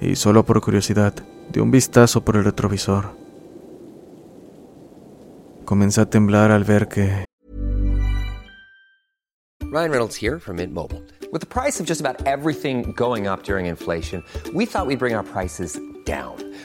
Y 0.00 0.14
solo 0.14 0.44
por 0.46 0.60
curiosidad, 0.60 1.14
di 1.52 1.60
un 1.60 1.70
vistazo 1.70 2.24
por 2.24 2.36
el 2.36 2.44
retrovisor. 2.44 3.18
Comencé 5.70 6.00
a 6.00 6.04
temblar 6.04 6.50
al 6.50 6.64
ver 6.64 6.88
que... 6.88 7.24
Ryan 9.70 9.90
Reynolds 9.92 10.16
here 10.16 10.40
from 10.40 10.56
Mint 10.56 10.74
Mobile. 10.74 11.00
With 11.30 11.42
the 11.42 11.46
price 11.46 11.78
of 11.78 11.86
just 11.86 12.00
about 12.00 12.26
everything 12.26 12.90
going 12.96 13.28
up 13.28 13.44
during 13.44 13.66
inflation, 13.66 14.24
we 14.52 14.66
thought 14.66 14.88
we'd 14.88 14.98
bring 14.98 15.14
our 15.14 15.22
prices 15.22 15.78
down. 16.04 16.34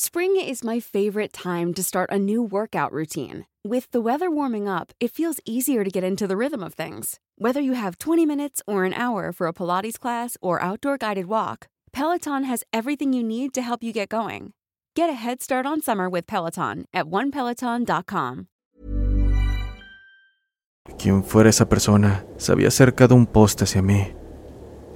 Spring 0.00 0.36
is 0.36 0.62
my 0.62 0.78
favorite 0.78 1.32
time 1.32 1.74
to 1.74 1.82
start 1.82 2.08
a 2.12 2.20
new 2.20 2.40
workout 2.40 2.92
routine. 2.92 3.46
With 3.66 3.90
the 3.90 4.00
weather 4.00 4.30
warming 4.30 4.68
up, 4.68 4.92
it 5.00 5.10
feels 5.10 5.40
easier 5.44 5.82
to 5.82 5.90
get 5.90 6.04
into 6.04 6.28
the 6.28 6.36
rhythm 6.36 6.62
of 6.62 6.74
things. 6.74 7.18
Whether 7.36 7.60
you 7.60 7.72
have 7.72 7.98
20 7.98 8.24
minutes 8.24 8.62
or 8.64 8.84
an 8.84 8.94
hour 8.94 9.32
for 9.32 9.48
a 9.48 9.52
Pilates 9.52 9.98
class 9.98 10.36
or 10.40 10.62
outdoor 10.62 10.98
guided 10.98 11.26
walk, 11.26 11.66
Peloton 11.90 12.44
has 12.44 12.62
everything 12.72 13.12
you 13.12 13.24
need 13.24 13.52
to 13.54 13.60
help 13.60 13.82
you 13.82 13.92
get 13.92 14.08
going. 14.08 14.52
Get 14.94 15.10
a 15.10 15.14
head 15.14 15.42
start 15.42 15.66
on 15.66 15.82
summer 15.82 16.08
with 16.08 16.28
Peloton 16.28 16.84
at 16.94 17.06
onepeloton.com. 17.06 18.46
Quien 20.96 21.24
fuera 21.24 21.50
esa 21.50 21.68
persona, 21.68 22.24
se 22.36 22.52
había 22.52 22.68
acercado 22.68 23.16
un 23.16 23.26
poste 23.26 23.64
hacia 23.64 23.82
mí. 23.82 24.14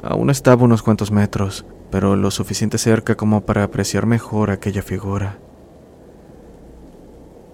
Aún 0.04 0.30
estaba 0.30 0.62
unos 0.62 0.80
cuantos 0.80 1.10
metros, 1.10 1.64
pero 1.92 2.16
lo 2.16 2.30
suficiente 2.30 2.78
cerca 2.78 3.16
como 3.16 3.42
para 3.42 3.64
apreciar 3.64 4.06
mejor 4.06 4.50
aquella 4.50 4.80
figura. 4.80 5.38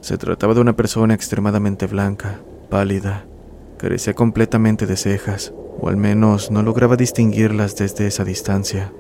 Se 0.00 0.16
trataba 0.16 0.54
de 0.54 0.60
una 0.60 0.76
persona 0.76 1.12
extremadamente 1.12 1.88
blanca, 1.88 2.40
pálida, 2.70 3.26
carecía 3.78 4.14
completamente 4.14 4.86
de 4.86 4.96
cejas, 4.96 5.52
o 5.80 5.88
al 5.88 5.96
menos 5.96 6.52
no 6.52 6.62
lograba 6.62 6.94
distinguirlas 6.94 7.74
desde 7.74 8.06
esa 8.06 8.22
distancia, 8.22 8.92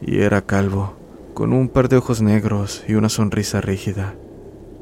y 0.00 0.20
era 0.20 0.40
calvo, 0.40 0.94
con 1.34 1.52
un 1.52 1.68
par 1.68 1.90
de 1.90 1.98
ojos 1.98 2.22
negros 2.22 2.82
y 2.88 2.94
una 2.94 3.10
sonrisa 3.10 3.60
rígida. 3.60 4.14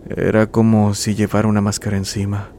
Era 0.09 0.47
como 0.47 0.95
si 0.95 1.17
llevara 1.17 1.49
una 1.49 1.61
máscara 1.61 1.97
encima. 1.97 2.51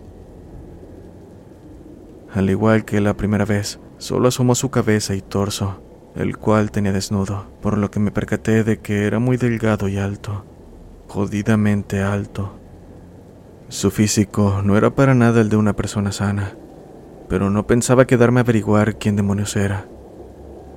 Al 2.33 2.49
igual 2.49 2.83
que 2.83 2.99
la 2.99 3.15
primera 3.15 3.45
vez, 3.45 3.79
solo 3.99 4.27
asomó 4.27 4.53
su 4.53 4.69
cabeza 4.69 5.15
y 5.15 5.21
torso, 5.21 5.86
el 6.17 6.37
cual 6.37 6.71
tenía 6.71 6.91
desnudo, 6.91 7.45
por 7.61 7.77
lo 7.77 7.91
que 7.91 7.99
me 7.99 8.11
percaté 8.11 8.63
de 8.63 8.79
que 8.79 9.05
era 9.05 9.19
muy 9.19 9.37
delgado 9.37 9.87
y 9.87 9.97
alto, 9.97 10.45
jodidamente 11.07 12.01
alto. 12.01 12.53
Su 13.69 13.91
físico 13.91 14.61
no 14.63 14.77
era 14.77 14.89
para 14.95 15.13
nada 15.13 15.41
el 15.41 15.49
de 15.49 15.57
una 15.57 15.75
persona 15.75 16.11
sana, 16.11 16.57
pero 17.29 17.49
no 17.49 17.67
pensaba 17.67 18.07
quedarme 18.07 18.39
a 18.39 18.43
averiguar 18.43 18.97
quién 18.97 19.15
demonios 19.15 19.55
era. 19.55 19.87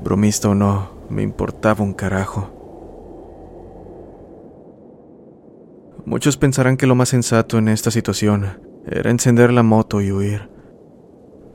Bromista 0.03 0.51
o 0.51 0.55
no, 0.55 0.91
me 1.09 1.23
importaba 1.23 1.85
un 1.85 1.95
carajo. 1.95 2.51
Muchos 6.05 6.37
pensarán 6.37 6.77
que 6.77 6.87
lo 6.87 6.95
más 6.95 7.11
sensato 7.11 7.57
en 7.57 7.69
esta 7.69 7.91
situación 7.91 8.61
era 8.87 9.11
encender 9.11 9.53
la 9.53 9.63
moto 9.63 10.01
y 10.01 10.13
huir. 10.13 10.51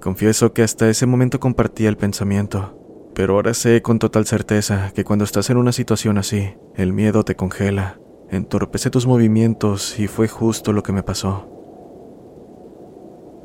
Confieso 0.01 0.54
que 0.54 0.63
hasta 0.63 0.89
ese 0.89 1.06
momento 1.06 1.39
compartía 1.39 1.89
el 1.89 1.98
pensamiento, 1.98 2.75
pero 3.16 3.36
ahora 3.36 3.54
sé 3.54 3.82
con 3.82 3.98
total 3.98 4.26
certeza 4.26 4.92
que 4.94 5.06
cuando 5.06 5.24
estás 5.24 5.50
en 5.50 5.58
una 5.58 5.72
situación 5.72 6.18
así, 6.18 6.54
el 6.76 6.92
miedo 6.92 7.24
te 7.24 7.36
congela, 7.36 7.98
entorpece 8.30 8.90
tus 8.90 9.08
movimientos 9.08 9.98
y 9.98 10.08
fue 10.08 10.28
justo 10.28 10.74
lo 10.74 10.84
que 10.84 10.92
me 10.92 11.02
pasó. 11.02 11.50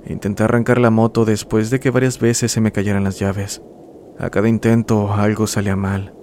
Intenté 0.07 0.43
arrancar 0.43 0.79
la 0.79 0.91
moto 0.91 1.25
después 1.25 1.71
de 1.71 1.79
que 1.79 1.91
varias 1.91 2.19
veces 2.19 2.51
se 2.51 2.61
me 2.61 2.73
cayeran 2.73 3.05
las 3.05 3.21
llaves. 3.21 3.63
A 4.19 4.29
cada 4.31 4.49
intento 4.49 5.13
algo 5.13 5.47
salía 5.47 5.77
mal. 5.77 6.15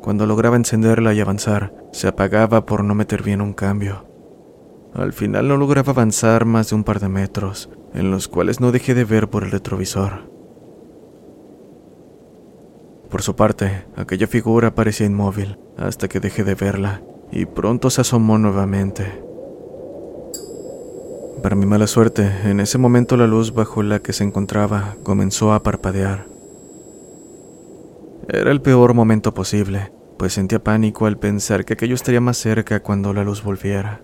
Cuando 0.00 0.24
lograba 0.26 0.56
encenderla 0.56 1.12
y 1.12 1.20
avanzar, 1.20 1.74
se 1.92 2.08
apagaba 2.08 2.64
por 2.64 2.82
no 2.82 2.94
meter 2.94 3.22
bien 3.22 3.42
un 3.42 3.52
cambio. 3.52 4.06
Al 4.94 5.12
final 5.12 5.48
no 5.48 5.58
lograba 5.58 5.92
avanzar 5.92 6.46
más 6.46 6.70
de 6.70 6.76
un 6.76 6.84
par 6.84 7.00
de 7.00 7.10
metros, 7.10 7.68
en 7.92 8.10
los 8.10 8.28
cuales 8.28 8.60
no 8.60 8.72
dejé 8.72 8.94
de 8.94 9.04
ver 9.04 9.28
por 9.28 9.44
el 9.44 9.50
retrovisor. 9.50 10.35
Por 13.10 13.22
su 13.22 13.36
parte, 13.36 13.84
aquella 13.96 14.26
figura 14.26 14.74
parecía 14.74 15.06
inmóvil 15.06 15.58
hasta 15.76 16.08
que 16.08 16.20
dejé 16.20 16.42
de 16.44 16.54
verla, 16.54 17.02
y 17.30 17.46
pronto 17.46 17.90
se 17.90 18.00
asomó 18.00 18.38
nuevamente. 18.38 19.22
Para 21.42 21.54
mi 21.54 21.66
mala 21.66 21.86
suerte, 21.86 22.28
en 22.44 22.60
ese 22.60 22.78
momento 22.78 23.16
la 23.16 23.26
luz 23.26 23.54
bajo 23.54 23.82
la 23.82 24.00
que 24.00 24.12
se 24.12 24.24
encontraba 24.24 24.96
comenzó 25.02 25.52
a 25.52 25.62
parpadear. 25.62 26.26
Era 28.28 28.50
el 28.50 28.60
peor 28.60 28.94
momento 28.94 29.34
posible, 29.34 29.92
pues 30.18 30.32
sentía 30.32 30.64
pánico 30.64 31.06
al 31.06 31.18
pensar 31.18 31.64
que 31.64 31.74
aquello 31.74 31.94
estaría 31.94 32.20
más 32.20 32.38
cerca 32.38 32.80
cuando 32.80 33.12
la 33.12 33.22
luz 33.22 33.44
volviera. 33.44 34.00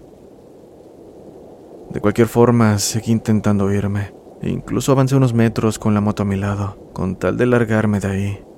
De 1.90 2.00
cualquier 2.00 2.28
forma, 2.28 2.78
seguí 2.78 3.12
intentando 3.12 3.72
irme, 3.72 4.12
e 4.40 4.48
incluso 4.48 4.92
avancé 4.92 5.16
unos 5.16 5.34
metros 5.34 5.78
con 5.78 5.94
la 5.94 6.00
moto 6.00 6.22
a 6.22 6.26
mi 6.26 6.36
lado, 6.36 6.76
con 6.92 7.16
tal 7.16 7.36
de 7.36 7.46
largarme 7.46 7.98
de 7.98 8.08
ahí. 8.08 8.51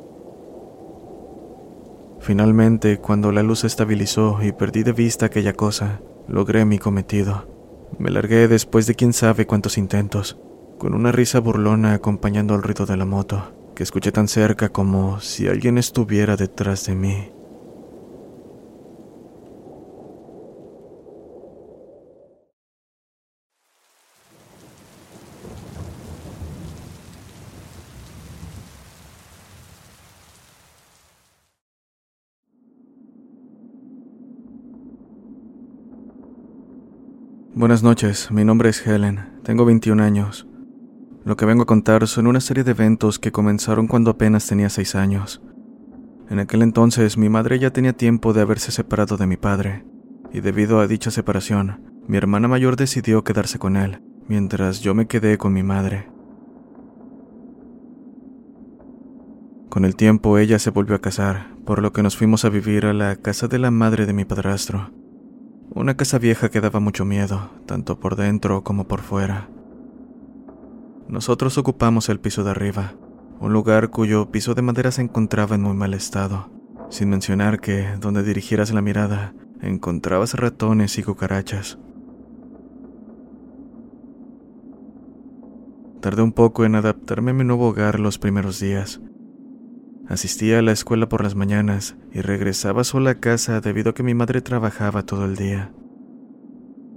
Finalmente, 2.25 2.97
cuando 3.01 3.33
la 3.33 3.43
luz 3.43 3.59
se 3.59 3.67
estabilizó 3.67 4.39
y 4.43 4.53
perdí 4.53 4.83
de 4.83 4.93
vista 4.93 5.27
aquella 5.27 5.53
cosa, 5.53 6.01
logré 6.27 6.65
mi 6.65 6.79
cometido. 6.79 7.47
Me 7.99 8.09
largué 8.09 8.49
después 8.49 8.87
de 8.87 8.95
quién 8.95 9.13
sabe 9.13 9.47
cuántos 9.47 9.77
intentos, 9.77 10.39
con 10.79 10.95
una 10.95 11.13
risa 11.13 11.39
burlona 11.39 11.93
acompañando 11.93 12.55
el 12.55 12.63
ruido 12.63 12.87
de 12.87 12.97
la 12.97 13.05
moto, 13.05 13.53
que 13.75 13.83
escuché 13.83 14.11
tan 14.11 14.27
cerca 14.29 14.71
como 14.71 15.21
si 15.21 15.49
alguien 15.49 15.77
estuviera 15.77 16.37
detrás 16.37 16.87
de 16.87 16.95
mí. 16.95 17.31
Buenas 37.57 37.85
noches, 37.85 38.33
mi 38.33 38.45
nombre 38.45 38.71
es 38.71 38.85
Helen, 38.85 39.41
tengo 39.45 39.65
21 39.65 40.03
años. 40.03 40.45
Lo 41.25 41.37
que 41.37 41.47
vengo 41.47 41.63
a 41.63 41.67
contar 41.67 42.09
son 42.09 42.27
una 42.27 42.41
serie 42.41 42.65
de 42.65 42.73
eventos 42.73 43.21
que 43.21 43.31
comenzaron 43.31 43.87
cuando 43.87 44.11
apenas 44.11 44.49
tenía 44.49 44.69
6 44.69 44.97
años. 44.97 45.41
En 46.29 46.41
aquel 46.41 46.63
entonces 46.63 47.17
mi 47.17 47.29
madre 47.29 47.61
ya 47.61 47.71
tenía 47.71 47.93
tiempo 47.93 48.33
de 48.33 48.41
haberse 48.41 48.73
separado 48.73 49.17
de 49.17 49.29
mi 49.29 49.37
padre, 49.37 49.85
y 50.33 50.41
debido 50.41 50.81
a 50.81 50.89
dicha 50.89 51.13
separación, 51.13 51.81
mi 52.09 52.17
hermana 52.17 52.49
mayor 52.49 52.75
decidió 52.75 53.23
quedarse 53.23 53.61
con 53.61 53.77
él, 53.77 54.03
mientras 54.27 54.81
yo 54.81 54.93
me 54.97 55.07
quedé 55.07 55.39
con 55.39 55.53
mi 55.53 55.63
madre. 55.63 56.11
Con 59.69 59.85
el 59.85 59.95
tiempo 59.95 60.39
ella 60.39 60.59
se 60.59 60.71
volvió 60.71 60.97
a 60.97 61.01
casar, 61.01 61.55
por 61.65 61.83
lo 61.83 61.93
que 61.93 62.03
nos 62.03 62.17
fuimos 62.17 62.45
a 62.45 62.49
vivir 62.49 62.85
a 62.85 62.93
la 62.93 63.15
casa 63.15 63.47
de 63.47 63.61
la 63.61 63.71
madre 63.71 64.07
de 64.07 64.13
mi 64.13 64.25
padrastro. 64.25 65.04
Una 65.71 65.97
casa 65.97 66.19
vieja 66.19 66.51
que 66.51 66.61
daba 66.61 66.81
mucho 66.81 67.05
miedo, 67.05 67.51
tanto 67.67 67.99
por 67.99 68.17
dentro 68.17 68.63
como 68.63 68.87
por 68.87 69.01
fuera. 69.01 69.49
Nosotros 71.09 71.59
ocupamos 71.59 72.09
el 72.09 72.21
piso 72.21 72.45
de 72.45 72.51
arriba, 72.51 72.95
un 73.41 73.53
lugar 73.53 73.91
cuyo 73.91 74.31
piso 74.31 74.55
de 74.55 74.63
madera 74.63 74.91
se 74.91 75.03
encontraba 75.03 75.55
en 75.55 75.63
muy 75.63 75.75
mal 75.75 75.95
estado, 75.95 76.51
sin 76.91 77.09
mencionar 77.09 77.61
que, 77.61 77.89
donde 78.01 78.23
dirigieras 78.23 78.73
la 78.73 78.83
mirada, 78.83 79.35
encontrabas 79.61 80.35
ratones 80.35 80.99
y 80.99 81.03
cucarachas. 81.03 81.79
Tardé 86.01 86.23
un 86.23 86.33
poco 86.33 86.65
en 86.65 86.75
adaptarme 86.75 87.31
a 87.31 87.35
mi 87.35 87.45
nuevo 87.45 87.69
hogar 87.69 87.99
los 87.99 88.19
primeros 88.19 88.61
días, 88.61 89.01
Asistía 90.09 90.59
a 90.59 90.63
la 90.63 90.73
escuela 90.73 91.09
por 91.09 91.23
las 91.23 91.35
mañanas 91.35 91.97
y 92.13 92.21
regresaba 92.21 92.85
sola 92.85 93.11
a 93.11 93.21
casa 93.21 93.61
debido 93.61 93.91
a 93.91 93.95
que 93.95 94.03
mi 94.03 94.13
madre 94.15 94.43
trabajaba 94.43 95.05
todo 95.05 95.25
el 95.25 95.35
día. 95.37 95.73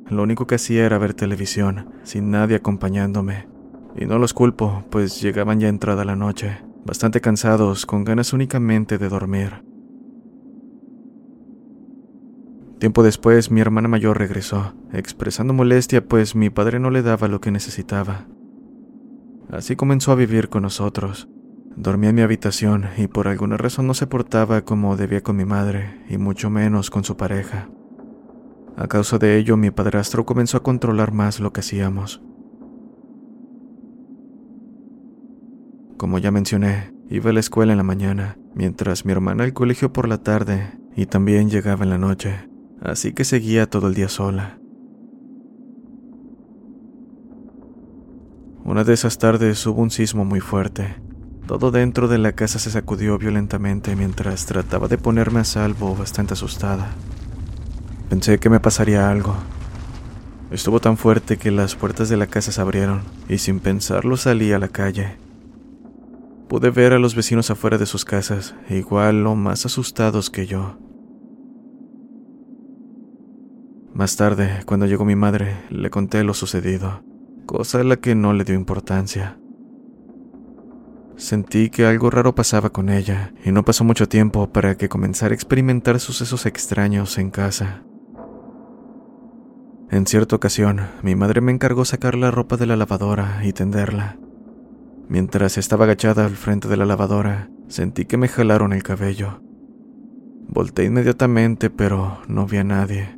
Lo 0.09 0.23
único 0.23 0.45
que 0.45 0.55
hacía 0.55 0.85
era 0.85 0.97
ver 0.97 1.13
televisión, 1.13 1.89
sin 2.03 2.31
nadie 2.31 2.57
acompañándome. 2.57 3.47
Y 3.95 4.05
no 4.05 4.19
los 4.19 4.33
culpo, 4.33 4.83
pues 4.89 5.21
llegaban 5.21 5.59
ya 5.59 5.69
entrada 5.69 6.03
la 6.05 6.15
noche, 6.15 6.61
bastante 6.85 7.21
cansados, 7.21 7.85
con 7.85 8.03
ganas 8.03 8.33
únicamente 8.33 8.97
de 8.97 9.09
dormir. 9.09 9.63
Tiempo 12.79 13.03
después, 13.03 13.49
mi 13.49 13.59
hermana 13.61 13.87
mayor 13.87 14.19
regresó, 14.19 14.75
expresando 14.93 15.53
molestia, 15.53 16.05
pues 16.05 16.35
mi 16.35 16.49
padre 16.49 16.79
no 16.79 16.91
le 16.91 17.01
daba 17.01 17.27
lo 17.27 17.41
que 17.41 17.51
necesitaba. 17.51 18.27
Así 19.49 19.75
comenzó 19.75 20.11
a 20.11 20.15
vivir 20.15 20.49
con 20.49 20.61
nosotros, 20.61 21.27
Dormía 21.77 22.10
en 22.10 22.15
mi 22.15 22.22
habitación 22.24 22.86
y 22.98 23.05
por 23.05 23.27
alguna 23.27 23.55
razón 23.55 23.86
no 23.86 23.93
se 23.93 24.07
portaba 24.07 24.63
como 24.63 24.98
debía 24.98 25.22
con 25.22 25.36
mi 25.36 25.46
madre, 25.46 26.04
y 26.10 26.17
mucho 26.17 26.49
menos 26.49 26.89
con 26.89 27.04
su 27.04 27.17
pareja. 27.17 27.69
A 28.75 28.88
causa 28.88 29.19
de 29.19 29.38
ello, 29.38 29.58
mi 29.58 29.69
padrastro 29.69 30.25
comenzó 30.25 30.58
a 30.58 30.63
controlar 30.63 31.12
más 31.12 31.39
lo 31.39 31.54
que 31.54 31.60
hacíamos. 31.60 32.23
Como 35.97 36.17
ya 36.17 36.32
mencioné, 36.32 36.95
iba 37.10 37.30
a 37.30 37.34
la 37.34 37.39
escuela 37.39 37.73
en 37.73 37.78
la 37.78 37.84
mañana, 37.84 38.39
mientras 38.56 39.06
mi 39.06 39.12
hermana 39.12 39.43
al 39.43 39.54
colegio 39.54 39.93
por 39.93 40.08
la 40.08 40.17
tarde 40.17 40.80
y 40.95 41.06
también 41.06 41.47
llegaba 41.47 41.84
en 41.84 41.91
la 41.91 41.99
noche, 41.99 42.49
así 42.82 43.13
que 43.13 43.23
seguía 43.23 43.69
todo 43.69 43.88
el 43.88 43.93
día 43.93 44.10
sola. 44.10 44.60
Una 48.65 48.84
de 48.84 48.93
esas 48.93 49.19
tardes 49.19 49.65
hubo 49.67 49.82
un 49.82 49.91
sismo 49.91 50.25
muy 50.25 50.39
fuerte, 50.39 51.07
todo 51.47 51.71
dentro 51.71 52.10
de 52.10 52.17
la 52.17 52.33
casa 52.33 52.60
se 52.60 52.69
sacudió 52.69 53.17
violentamente 53.17 53.95
mientras 53.95 54.45
trataba 54.45 54.89
de 54.89 54.97
ponerme 54.97 55.39
a 55.39 55.43
salvo, 55.45 55.95
bastante 55.95 56.33
asustada. 56.33 56.89
Pensé 58.10 58.38
que 58.38 58.49
me 58.49 58.60
pasaría 58.60 59.10
algo. 59.10 59.33
Estuvo 60.51 60.81
tan 60.81 60.97
fuerte 60.97 61.38
que 61.38 61.51
las 61.51 61.75
puertas 61.75 62.10
de 62.10 62.17
la 62.17 62.27
casa 62.27 62.51
se 62.51 62.60
abrieron 62.60 63.01
y 63.29 63.38
sin 63.38 63.62
pensarlo 63.62 64.17
salí 64.17 64.51
a 64.51 64.60
la 64.60 64.67
calle. 64.67 65.17
Pude 66.49 66.69
ver 66.69 66.91
a 66.91 66.99
los 66.99 67.15
vecinos 67.15 67.49
afuera 67.49 67.77
de 67.77 67.86
sus 67.86 68.03
casas, 68.03 68.53
igual 68.69 69.25
o 69.25 69.36
más 69.36 69.65
asustados 69.65 70.29
que 70.29 70.47
yo. 70.47 70.77
Más 73.93 74.17
tarde, 74.17 74.63
cuando 74.65 74.86
llegó 74.86 75.05
mi 75.05 75.15
madre, 75.15 75.57
le 75.69 75.89
conté 75.89 76.23
lo 76.23 76.33
sucedido, 76.33 77.03
cosa 77.45 77.79
a 77.79 77.83
la 77.83 77.95
que 77.97 78.15
no 78.15 78.33
le 78.33 78.43
dio 78.43 78.55
importancia. 78.55 79.38
Sentí 81.17 81.71
que 81.71 81.88
algo 81.88 82.12
raro 82.12 82.36
pasaba 82.36 82.69
con 82.69 82.89
ella, 82.89 83.34
y 83.43 83.51
no 83.51 83.65
pasó 83.65 83.84
mucho 83.84 84.08
tiempo 84.08 84.53
para 84.53 84.77
que 84.77 84.88
comenzara 84.88 85.32
a 85.32 85.36
experimentar 85.36 85.99
sucesos 85.99 86.45
extraños 86.45 87.17
en 87.17 87.32
casa. 87.32 87.84
En 89.89 90.06
cierta 90.06 90.36
ocasión, 90.36 90.82
mi 91.01 91.15
madre 91.15 91.41
me 91.41 91.51
encargó 91.51 91.86
sacar 91.86 92.13
la 92.15 92.30
ropa 92.30 92.56
de 92.56 92.67
la 92.67 92.75
lavadora 92.75 93.41
y 93.43 93.51
tenderla. 93.51 94.19
Mientras 95.10 95.58
estaba 95.58 95.86
agachada 95.86 96.25
al 96.25 96.36
frente 96.36 96.67
de 96.67 96.77
la 96.77 96.86
lavadora, 96.86 97.49
sentí 97.67 98.06
que 98.06 98.17
me 98.17 98.27
jalaron 98.27 98.71
el 98.73 98.84
cabello. 98.84 99.41
Volté 100.49 100.84
inmediatamente, 100.84 101.71
pero 101.71 102.19
no 102.27 102.45
vi 102.45 102.58
a 102.58 102.63
nadie. 102.63 103.17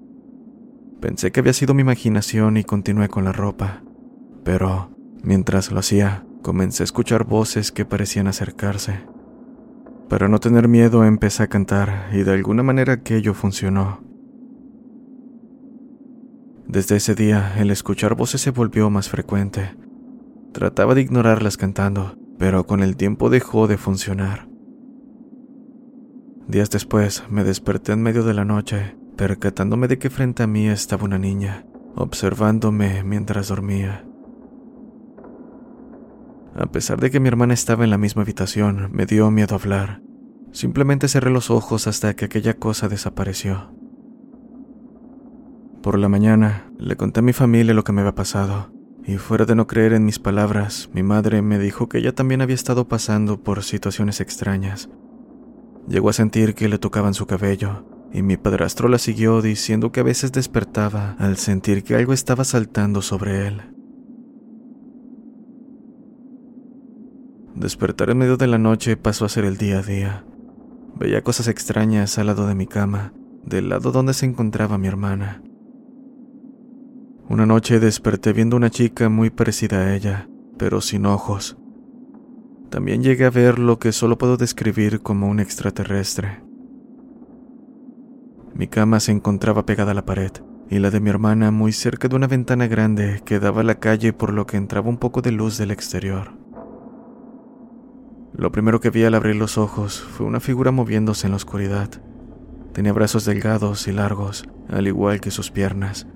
Pensé 1.01 1.31
que 1.31 1.41
había 1.41 1.53
sido 1.53 1.73
mi 1.73 1.81
imaginación 1.81 2.55
y 2.55 2.63
continué 2.63 3.09
con 3.09 3.25
la 3.25 3.33
ropa. 3.33 3.83
Pero, 4.43 4.95
mientras 5.21 5.71
lo 5.71 5.79
hacía, 5.79 6.25
comencé 6.41 6.84
a 6.84 6.86
escuchar 6.86 7.25
voces 7.25 7.71
que 7.71 7.86
parecían 7.86 8.28
acercarse. 8.28 9.02
Para 10.10 10.28
no 10.28 10.39
tener 10.39 10.67
miedo 10.67 11.06
empecé 11.06 11.43
a 11.43 11.47
cantar 11.47 12.10
y 12.12 12.23
de 12.23 12.34
alguna 12.34 12.63
manera 12.63 12.93
aquello 12.93 13.34
funcionó. 13.34 14.02
Desde 16.67 16.95
ese 16.97 17.15
día 17.15 17.54
el 17.60 17.71
escuchar 17.71 18.15
voces 18.15 18.41
se 18.41 18.52
volvió 18.52 18.89
más 18.89 19.10
frecuente. 19.10 19.75
Trataba 20.52 20.95
de 20.95 21.02
ignorarlas 21.02 21.58
cantando, 21.58 22.15
pero 22.39 22.65
con 22.65 22.82
el 22.82 22.95
tiempo 22.95 23.30
dejó 23.30 23.67
de 23.67 23.78
funcionar. 23.78 24.47
Días 26.47 26.71
después 26.71 27.23
me 27.30 27.43
desperté 27.43 27.91
en 27.91 28.02
medio 28.02 28.23
de 28.23 28.34
la 28.34 28.45
noche, 28.45 28.95
percatándome 29.15 29.88
de 29.88 29.99
que 29.99 30.10
frente 30.10 30.41
a 30.41 30.47
mí 30.47 30.67
estaba 30.67 31.04
una 31.04 31.19
niña, 31.19 31.65
observándome 31.95 33.04
mientras 33.04 33.49
dormía. 33.49 34.08
A 36.55 36.65
pesar 36.67 36.99
de 36.99 37.12
que 37.12 37.19
mi 37.19 37.27
hermana 37.27 37.53
estaba 37.53 37.83
en 37.83 37.89
la 37.89 37.97
misma 37.97 38.23
habitación, 38.23 38.89
me 38.91 39.05
dio 39.05 39.29
miedo 39.31 39.55
hablar. 39.55 40.01
Simplemente 40.51 41.07
cerré 41.07 41.29
los 41.29 41.51
ojos 41.51 41.88
hasta 41.88 42.15
que 42.15 42.25
aquella 42.25 42.55
cosa 42.55 42.89
desapareció. 42.89 43.73
Por 45.81 45.97
la 45.97 46.09
mañana, 46.09 46.71
le 46.77 46.97
conté 46.97 47.21
a 47.21 47.23
mi 47.23 47.33
familia 47.33 47.73
lo 47.73 47.83
que 47.83 47.93
me 47.93 48.01
había 48.01 48.15
pasado, 48.15 48.71
y 49.05 49.17
fuera 49.17 49.45
de 49.45 49.55
no 49.55 49.67
creer 49.67 49.93
en 49.93 50.05
mis 50.05 50.19
palabras, 50.19 50.89
mi 50.93 51.03
madre 51.03 51.41
me 51.41 51.57
dijo 51.57 51.88
que 51.88 51.99
ella 51.99 52.13
también 52.13 52.41
había 52.41 52.55
estado 52.55 52.88
pasando 52.88 53.41
por 53.41 53.63
situaciones 53.63 54.19
extrañas. 54.19 54.89
Llegó 55.88 56.09
a 56.09 56.13
sentir 56.13 56.53
que 56.53 56.67
le 56.67 56.79
tocaban 56.79 57.13
su 57.13 57.25
cabello, 57.25 57.85
y 58.12 58.21
mi 58.21 58.38
padrastro 58.38 58.89
la 58.89 58.97
siguió 58.97 59.41
diciendo 59.41 59.91
que 59.91 60.01
a 60.01 60.03
veces 60.03 60.31
despertaba 60.31 61.15
al 61.19 61.38
sentir 61.38 61.83
que 61.83 61.95
algo 61.95 62.12
estaba 62.12 62.43
saltando 62.43 63.01
sobre 63.01 63.47
él. 63.47 63.78
Despertar 67.59 68.09
en 68.09 68.17
medio 68.17 68.37
de 68.37 68.47
la 68.47 68.57
noche 68.57 68.95
pasó 68.95 69.25
a 69.25 69.29
ser 69.29 69.43
el 69.43 69.57
día 69.57 69.79
a 69.79 69.81
día. 69.81 70.25
Veía 70.97 71.25
cosas 71.25 71.49
extrañas 71.49 72.17
al 72.17 72.27
lado 72.27 72.47
de 72.47 72.55
mi 72.55 72.67
cama, 72.67 73.11
del 73.43 73.67
lado 73.67 73.91
donde 73.91 74.13
se 74.13 74.25
encontraba 74.25 74.77
mi 74.77 74.87
hermana. 74.87 75.43
Una 77.27 77.45
noche 77.45 77.81
desperté 77.81 78.31
viendo 78.31 78.55
una 78.55 78.69
chica 78.69 79.09
muy 79.09 79.29
parecida 79.29 79.79
a 79.79 79.93
ella, 79.93 80.29
pero 80.57 80.79
sin 80.79 81.05
ojos. 81.05 81.57
También 82.69 83.03
llegué 83.03 83.25
a 83.25 83.29
ver 83.29 83.59
lo 83.59 83.77
que 83.77 83.91
solo 83.91 84.17
puedo 84.17 84.37
describir 84.37 85.01
como 85.01 85.27
un 85.27 85.41
extraterrestre. 85.41 86.41
Mi 88.53 88.69
cama 88.69 89.01
se 89.01 89.11
encontraba 89.11 89.65
pegada 89.65 89.91
a 89.91 89.95
la 89.95 90.05
pared 90.05 90.31
y 90.69 90.79
la 90.79 90.91
de 90.91 91.01
mi 91.01 91.09
hermana 91.09 91.51
muy 91.51 91.73
cerca 91.73 92.07
de 92.07 92.15
una 92.15 92.27
ventana 92.27 92.67
grande 92.67 93.21
que 93.25 93.39
daba 93.39 93.61
a 93.61 93.65
la 93.65 93.79
calle 93.79 94.13
por 94.13 94.31
lo 94.31 94.47
que 94.47 94.55
entraba 94.55 94.87
un 94.87 94.97
poco 94.97 95.21
de 95.21 95.33
luz 95.33 95.57
del 95.57 95.71
exterior. 95.71 96.39
Lo 98.39 98.54
primero 98.54 98.80
que 98.80 98.89
vi 98.89 99.04
al 99.04 99.15
abrir 99.15 99.36
los 99.36 99.58
ojos 99.58 99.99
fue 99.99 100.25
una 100.25 100.39
figura 100.39 100.71
moviéndose 100.71 101.28
en 101.28 101.32
la 101.32 101.36
oscuridad, 101.36 101.89
Tenía 102.73 102.93
brazos 102.93 103.25
delgados 103.25 103.89
y 103.89 103.91
largos, 103.91 104.47
al 104.69 104.88
igual 104.88 105.19
que 105.19 105.32
sus 105.32 105.52
piernas, 105.52 106.08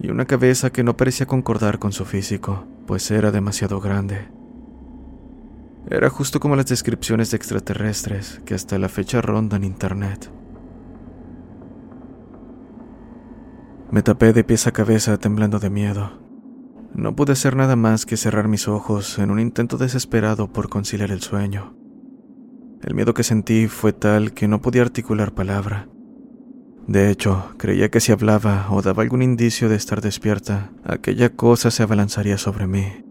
y 0.00 0.10
una 0.10 0.26
cabeza 0.26 0.70
que 0.70 0.84
no 0.84 0.94
parecía 0.94 1.24
concordar 1.24 1.78
con 1.78 1.92
su 1.92 2.04
físico, 2.04 2.66
pues 2.86 3.10
era 3.10 3.30
demasiado 3.30 3.80
grande. 3.80 4.28
Era 5.88 6.10
justo 6.10 6.38
como 6.38 6.56
las 6.56 6.66
descripciones 6.66 7.30
de 7.30 7.38
extraterrestres 7.38 8.42
que 8.44 8.54
hasta 8.54 8.78
la 8.78 8.90
fecha 8.90 9.22
rondan 9.22 9.64
internet. 9.64 10.30
Me 13.90 14.02
tapé 14.02 14.34
de 14.34 14.44
pies 14.44 14.66
a 14.66 14.72
cabeza 14.72 15.16
temblando 15.16 15.58
de 15.58 15.70
miedo. 15.70 16.29
No 16.94 17.14
pude 17.14 17.32
hacer 17.32 17.56
nada 17.56 17.76
más 17.76 18.04
que 18.04 18.16
cerrar 18.16 18.48
mis 18.48 18.68
ojos 18.68 19.18
en 19.18 19.30
un 19.30 19.38
intento 19.38 19.76
desesperado 19.76 20.52
por 20.52 20.68
conciliar 20.68 21.10
el 21.10 21.22
sueño. 21.22 21.74
El 22.82 22.94
miedo 22.94 23.14
que 23.14 23.22
sentí 23.22 23.68
fue 23.68 23.92
tal 23.92 24.32
que 24.32 24.48
no 24.48 24.60
podía 24.60 24.82
articular 24.82 25.32
palabra. 25.32 25.88
De 26.86 27.10
hecho, 27.10 27.52
creía 27.56 27.90
que 27.90 28.00
si 28.00 28.10
hablaba 28.10 28.66
o 28.70 28.82
daba 28.82 29.02
algún 29.02 29.22
indicio 29.22 29.68
de 29.68 29.76
estar 29.76 30.00
despierta, 30.00 30.72
aquella 30.84 31.30
cosa 31.36 31.70
se 31.70 31.82
abalanzaría 31.82 32.38
sobre 32.38 32.66
mí. 32.66 33.04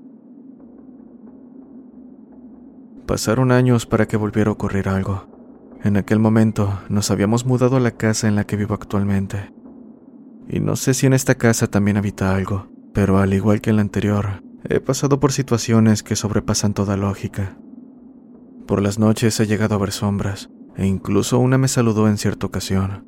Pasaron 3.06 3.52
años 3.52 3.86
para 3.86 4.08
que 4.08 4.18
volviera 4.18 4.50
a 4.50 4.54
ocurrir 4.54 4.90
algo. 4.90 5.28
En 5.84 5.96
aquel 5.96 6.20
momento 6.20 6.82
nos 6.90 7.10
habíamos 7.10 7.46
mudado 7.46 7.78
a 7.78 7.80
la 7.80 7.92
casa 7.92 8.28
en 8.28 8.36
la 8.36 8.44
que 8.44 8.58
vivo 8.58 8.74
actualmente. 8.74 9.54
Y 10.50 10.60
no 10.60 10.76
sé 10.76 10.94
si 10.94 11.06
en 11.06 11.14
esta 11.14 11.36
casa 11.36 11.68
también 11.68 11.98
habita 11.98 12.36
algo, 12.36 12.68
pero 12.94 13.20
al 13.20 13.34
igual 13.34 13.62
que 13.62 13.70
en 13.70 13.78
la 13.78 13.82
anterior, 13.82 14.44
he 14.64 14.80
pasado 14.80 15.20
por 15.20 15.32
situaciones 15.32 16.04
que 16.04 16.16
sobrepasan 16.16 16.74
toda 16.74 16.98
lógica. 16.98 17.58
Por 18.68 18.82
las 18.82 19.00
noches 19.00 19.40
he 19.40 19.48
llegado 19.48 19.76
a 19.76 19.80
ver 19.80 19.92
sombras, 19.92 20.50
e 20.76 20.86
incluso 20.86 21.40
una 21.40 21.58
me 21.58 21.68
saludó 21.68 22.08
en 22.08 22.18
cierta 22.18 22.46
ocasión. 22.46 23.06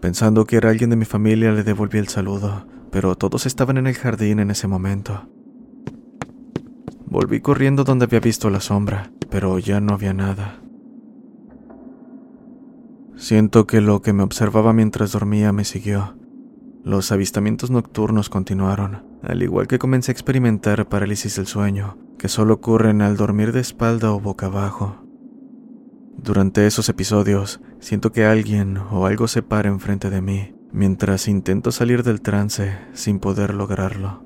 Pensando 0.00 0.44
que 0.44 0.56
era 0.56 0.70
alguien 0.70 0.90
de 0.90 0.96
mi 0.96 1.04
familia 1.04 1.52
le 1.52 1.64
devolví 1.64 1.98
el 1.98 2.08
saludo, 2.08 2.66
pero 2.90 3.16
todos 3.16 3.46
estaban 3.46 3.78
en 3.78 3.86
el 3.86 3.94
jardín 3.94 4.38
en 4.38 4.50
ese 4.50 4.68
momento. 4.68 5.28
Volví 7.06 7.40
corriendo 7.40 7.84
donde 7.84 8.04
había 8.04 8.20
visto 8.20 8.50
la 8.50 8.60
sombra, 8.60 9.10
pero 9.30 9.58
ya 9.58 9.80
no 9.80 9.94
había 9.94 10.12
nada. 10.12 10.60
Siento 13.16 13.66
que 13.66 13.80
lo 13.80 14.00
que 14.00 14.12
me 14.12 14.22
observaba 14.22 14.72
mientras 14.72 15.12
dormía 15.12 15.52
me 15.52 15.64
siguió. 15.64 16.16
Los 16.84 17.12
avistamientos 17.12 17.70
nocturnos 17.70 18.30
continuaron, 18.30 19.04
al 19.22 19.42
igual 19.42 19.66
que 19.66 19.78
comencé 19.78 20.10
a 20.10 20.14
experimentar 20.14 20.88
parálisis 20.88 21.36
del 21.36 21.46
sueño, 21.46 21.98
que 22.18 22.28
solo 22.28 22.54
ocurren 22.54 23.02
al 23.02 23.16
dormir 23.16 23.52
de 23.52 23.60
espalda 23.60 24.12
o 24.12 24.20
boca 24.20 24.46
abajo. 24.46 25.04
Durante 26.16 26.66
esos 26.66 26.88
episodios, 26.88 27.60
siento 27.78 28.12
que 28.12 28.24
alguien 28.24 28.78
o 28.78 29.06
algo 29.06 29.28
se 29.28 29.42
para 29.42 29.68
enfrente 29.68 30.10
de 30.10 30.20
mí, 30.20 30.54
mientras 30.72 31.28
intento 31.28 31.72
salir 31.72 32.02
del 32.02 32.20
trance 32.20 32.78
sin 32.92 33.20
poder 33.20 33.54
lograrlo. 33.54 34.24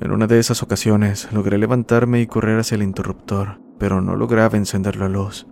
En 0.00 0.12
una 0.12 0.26
de 0.26 0.38
esas 0.38 0.62
ocasiones 0.62 1.32
logré 1.32 1.58
levantarme 1.58 2.20
y 2.20 2.26
correr 2.26 2.58
hacia 2.58 2.74
el 2.74 2.82
interruptor, 2.82 3.60
pero 3.78 4.00
no 4.00 4.14
lograba 4.16 4.56
encender 4.56 4.96
la 4.96 5.08
luz, 5.08 5.46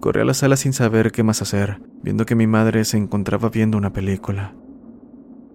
Corrí 0.00 0.20
a 0.20 0.24
la 0.24 0.34
sala 0.34 0.56
sin 0.56 0.72
saber 0.72 1.10
qué 1.10 1.22
más 1.22 1.42
hacer, 1.42 1.80
viendo 2.02 2.26
que 2.26 2.34
mi 2.34 2.46
madre 2.46 2.84
se 2.84 2.96
encontraba 2.96 3.48
viendo 3.48 3.78
una 3.78 3.92
película. 3.92 4.54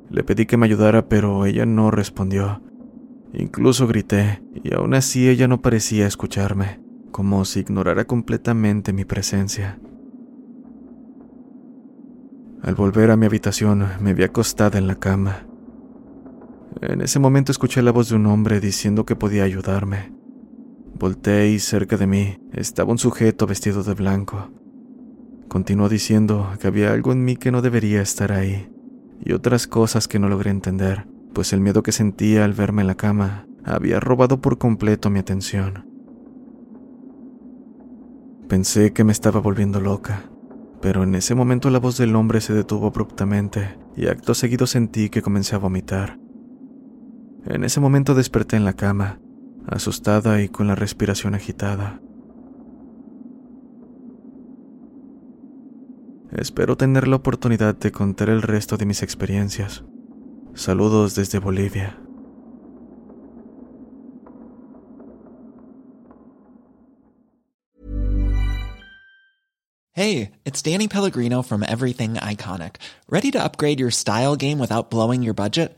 Le 0.10 0.24
pedí 0.24 0.46
que 0.46 0.58
me 0.58 0.66
ayudara, 0.66 1.08
pero 1.08 1.46
ella 1.46 1.66
no 1.66 1.92
respondió. 1.92 2.62
Incluso 3.34 3.88
grité, 3.88 4.44
y 4.64 4.74
aún 4.74 4.94
así 4.94 5.30
ella 5.30 5.48
no 5.48 5.62
parecía 5.62 6.06
escucharme, 6.06 6.82
como 7.12 7.46
si 7.46 7.62
ignorara 7.62 8.06
completamente 8.06 8.92
mi 8.92 9.06
presencia. 9.06 9.80
Al 12.62 12.76
volver 12.76 13.10
a 13.10 13.18
mi 13.18 13.26
habitación, 13.26 13.88
me 14.02 14.14
vi 14.14 14.24
acostada 14.24 14.78
en 14.78 14.88
la 14.88 14.96
cama. 14.96 15.48
En 16.82 17.02
ese 17.02 17.20
momento 17.20 17.52
escuché 17.52 17.82
la 17.82 17.92
voz 17.92 18.10
de 18.10 18.16
un 18.16 18.26
hombre 18.26 18.60
diciendo 18.60 19.06
que 19.06 19.16
podía 19.16 19.44
ayudarme. 19.44 20.21
Volté 21.02 21.50
y 21.50 21.58
cerca 21.58 21.98
de 21.98 22.06
mí 22.06 22.38
estaba 22.54 22.92
un 22.92 23.00
sujeto 23.00 23.48
vestido 23.48 23.82
de 23.82 23.96
blanco. 23.96 24.52
Continuó 25.48 25.90
diciendo 25.90 26.52
que 26.60 26.68
había 26.68 26.94
algo 26.94 27.12
en 27.12 27.26
mí 27.26 27.38
que 27.38 27.52
no 27.52 27.64
debería 27.64 28.04
estar 28.04 28.32
ahí, 28.32 28.72
y 29.20 29.34
otras 29.34 29.66
cosas 29.66 30.08
que 30.08 30.20
no 30.20 30.30
logré 30.30 30.52
entender, 30.52 31.08
pues 31.34 31.54
el 31.54 31.60
miedo 31.60 31.82
que 31.82 31.92
sentía 31.92 32.46
al 32.46 32.54
verme 32.54 32.84
en 32.84 32.88
la 32.88 32.94
cama 32.94 33.48
había 33.64 34.00
robado 34.00 34.42
por 34.42 34.60
completo 34.60 35.10
mi 35.10 35.18
atención. 35.18 35.88
Pensé 38.48 38.94
que 38.94 39.04
me 39.04 39.12
estaba 39.12 39.40
volviendo 39.40 39.82
loca, 39.82 40.30
pero 40.82 41.02
en 41.02 41.16
ese 41.16 41.34
momento 41.34 41.72
la 41.72 41.80
voz 41.80 41.98
del 41.98 42.16
hombre 42.16 42.42
se 42.42 42.54
detuvo 42.54 42.86
abruptamente 42.86 43.76
y 43.98 44.06
acto 44.06 44.36
seguido 44.36 44.68
sentí 44.68 45.10
que 45.10 45.24
comencé 45.24 45.56
a 45.56 45.60
vomitar. 45.60 46.20
En 47.46 47.64
ese 47.64 47.80
momento 47.80 48.14
desperté 48.14 48.56
en 48.56 48.66
la 48.66 48.74
cama 48.74 49.18
asustada 49.68 50.42
y 50.42 50.50
con 50.50 50.68
la 50.68 50.76
respiración 50.76 51.36
agitada. 51.36 52.00
Espero 56.32 56.78
tener 56.78 57.08
la 57.08 57.18
oportunidad 57.18 57.76
de 57.76 57.92
contar 57.92 58.30
el 58.30 58.42
resto 58.42 58.78
de 58.78 58.86
mis 58.86 59.04
experiencias. 59.04 59.84
Saludos 60.54 61.16
desde 61.16 61.40
Bolivia. 61.40 61.98
Hey, 69.94 70.32
it's 70.46 70.62
Danny 70.62 70.88
Pellegrino 70.88 71.44
from 71.44 71.64
Everything 71.64 72.14
Iconic. 72.14 72.78
Ready 73.10 73.30
to 73.32 73.44
upgrade 73.44 73.80
your 73.80 73.92
style 73.92 74.38
game 74.38 74.58
without 74.58 74.90
blowing 74.90 75.22
your 75.22 75.34
budget? 75.34 75.78